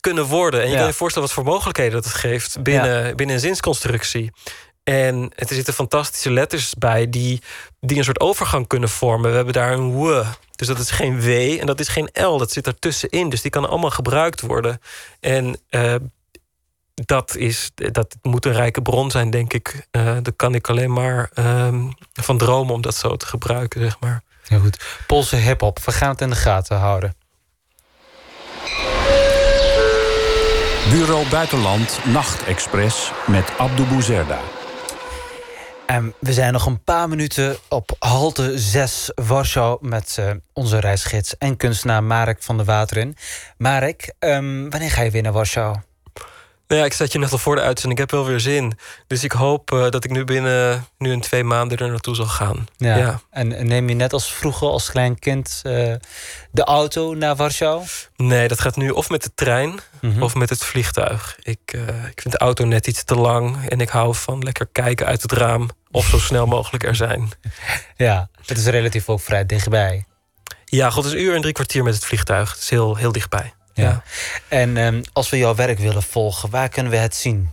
[0.00, 0.60] kunnen worden.
[0.60, 0.78] En je Ja.
[0.78, 4.30] kan je voorstellen wat voor mogelijkheden dat het geeft binnen, binnen een zinsconstructie.
[4.90, 7.42] En er zitten fantastische letters bij die,
[7.80, 9.30] die een soort overgang kunnen vormen.
[9.30, 10.24] We hebben daar een w.
[10.56, 11.28] Dus dat is geen w
[11.60, 12.38] en dat is geen l.
[12.38, 13.28] Dat zit ertussenin.
[13.28, 14.80] Dus die kan allemaal gebruikt worden.
[15.20, 15.94] En eh,
[16.94, 19.86] dat, is, dat moet een rijke bron zijn, denk ik.
[19.90, 24.00] Eh daar kan ik alleen maar ehm, van dromen om dat zo te gebruiken, zeg
[24.00, 24.22] maar.
[24.44, 24.84] Ja, goed.
[25.06, 27.14] Poolse hip-hop, we gaan het in de gaten houden.
[30.90, 34.40] Bureau Buitenland Nachtexpress met Abdou Bouzerda.
[35.90, 41.38] En we zijn nog een paar minuten op halte 6 Warschau met eh, onze reisgids
[41.38, 43.16] en kunstenaar Marek van der Waterin.
[43.56, 45.76] Marek, ehm, wanneer ga je weer naar Warschau?
[46.70, 48.00] Nou ja, ik zat je net al voor de uitzending.
[48.00, 48.78] Ik heb wel weer zin.
[49.06, 52.26] Dus ik hoop eh, dat ik nu binnen nu in twee maanden er naartoe zal
[52.26, 52.66] gaan.
[52.76, 52.96] Ja.
[52.96, 53.20] ja.
[53.30, 55.94] En en neem je net als vroeger, als klein kind, eh,
[56.50, 57.82] de auto naar Warschau?
[58.16, 60.22] Nee, dat gaat nu of met de trein Mhm.
[60.22, 61.36] of met het vliegtuig.
[61.42, 63.68] Ik, eh, ik vind de auto net iets te lang.
[63.68, 65.68] En ik hou van lekker kijken uit het raam.
[65.90, 67.28] Of zo snel mogelijk er zijn.
[67.96, 70.04] Ja, het is relatief ook vrij dichtbij.
[70.64, 72.50] Ja, god, het is een uur en drie kwartier met het vliegtuig.
[72.52, 73.52] Het is heel, heel dichtbij.
[73.74, 74.02] Ja.
[74.48, 77.50] En ehm, als we jouw werk willen volgen, waar kunnen we het zien?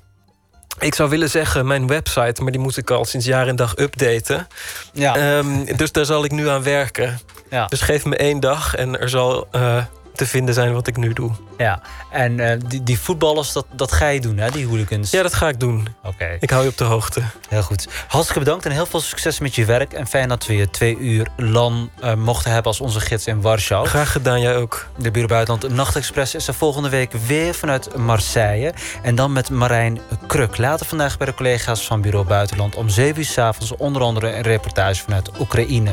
[0.80, 3.78] Ik zou willen zeggen mijn website, maar die moet ik al sinds jaar en dag
[3.78, 4.48] updaten.
[4.94, 5.16] Ja.
[5.16, 7.20] Ehm, dus daar zal ik nu aan werken.
[7.50, 7.66] Ja.
[7.66, 9.86] Dus geef me één dag en er zal eh,
[10.18, 11.32] te vinden zijn wat ik nu doe.
[11.58, 15.12] Ja, en eh, die, die voetballers, dat, dat ga je doen, hè, die hooligans?
[15.12, 15.88] Ja, dat ga ik doen.
[16.04, 16.38] Oké.
[16.40, 17.22] Ik hou je op de hoogte.
[17.50, 17.88] Heel goed.
[18.08, 19.94] Hartstikke bedankt en heel veel succes met je werk.
[19.94, 23.42] En fijn dat we je twee uur lang eh, mochten hebben als onze gids in
[23.42, 23.88] Warschau.
[23.88, 24.88] Graag gedaan, jij ook.
[24.96, 28.74] De Bureau Buitenland Nachtexpress is er volgende week weer vanuit Marseille.
[29.02, 30.58] En dan met Marijn Kruk.
[30.58, 34.36] Later vandaag bij de collega's van Bureau Buitenland om 7 uur s avonds onder andere
[34.36, 35.92] een reportage vanuit Oekraïne.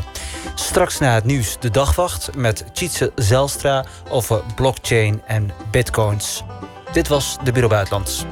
[0.54, 6.42] Straks na het nieuws de dagwacht met Tjitse Zelstra over blockchain en bitcoins.
[6.92, 8.26] Dit was de Bureau Buitenland.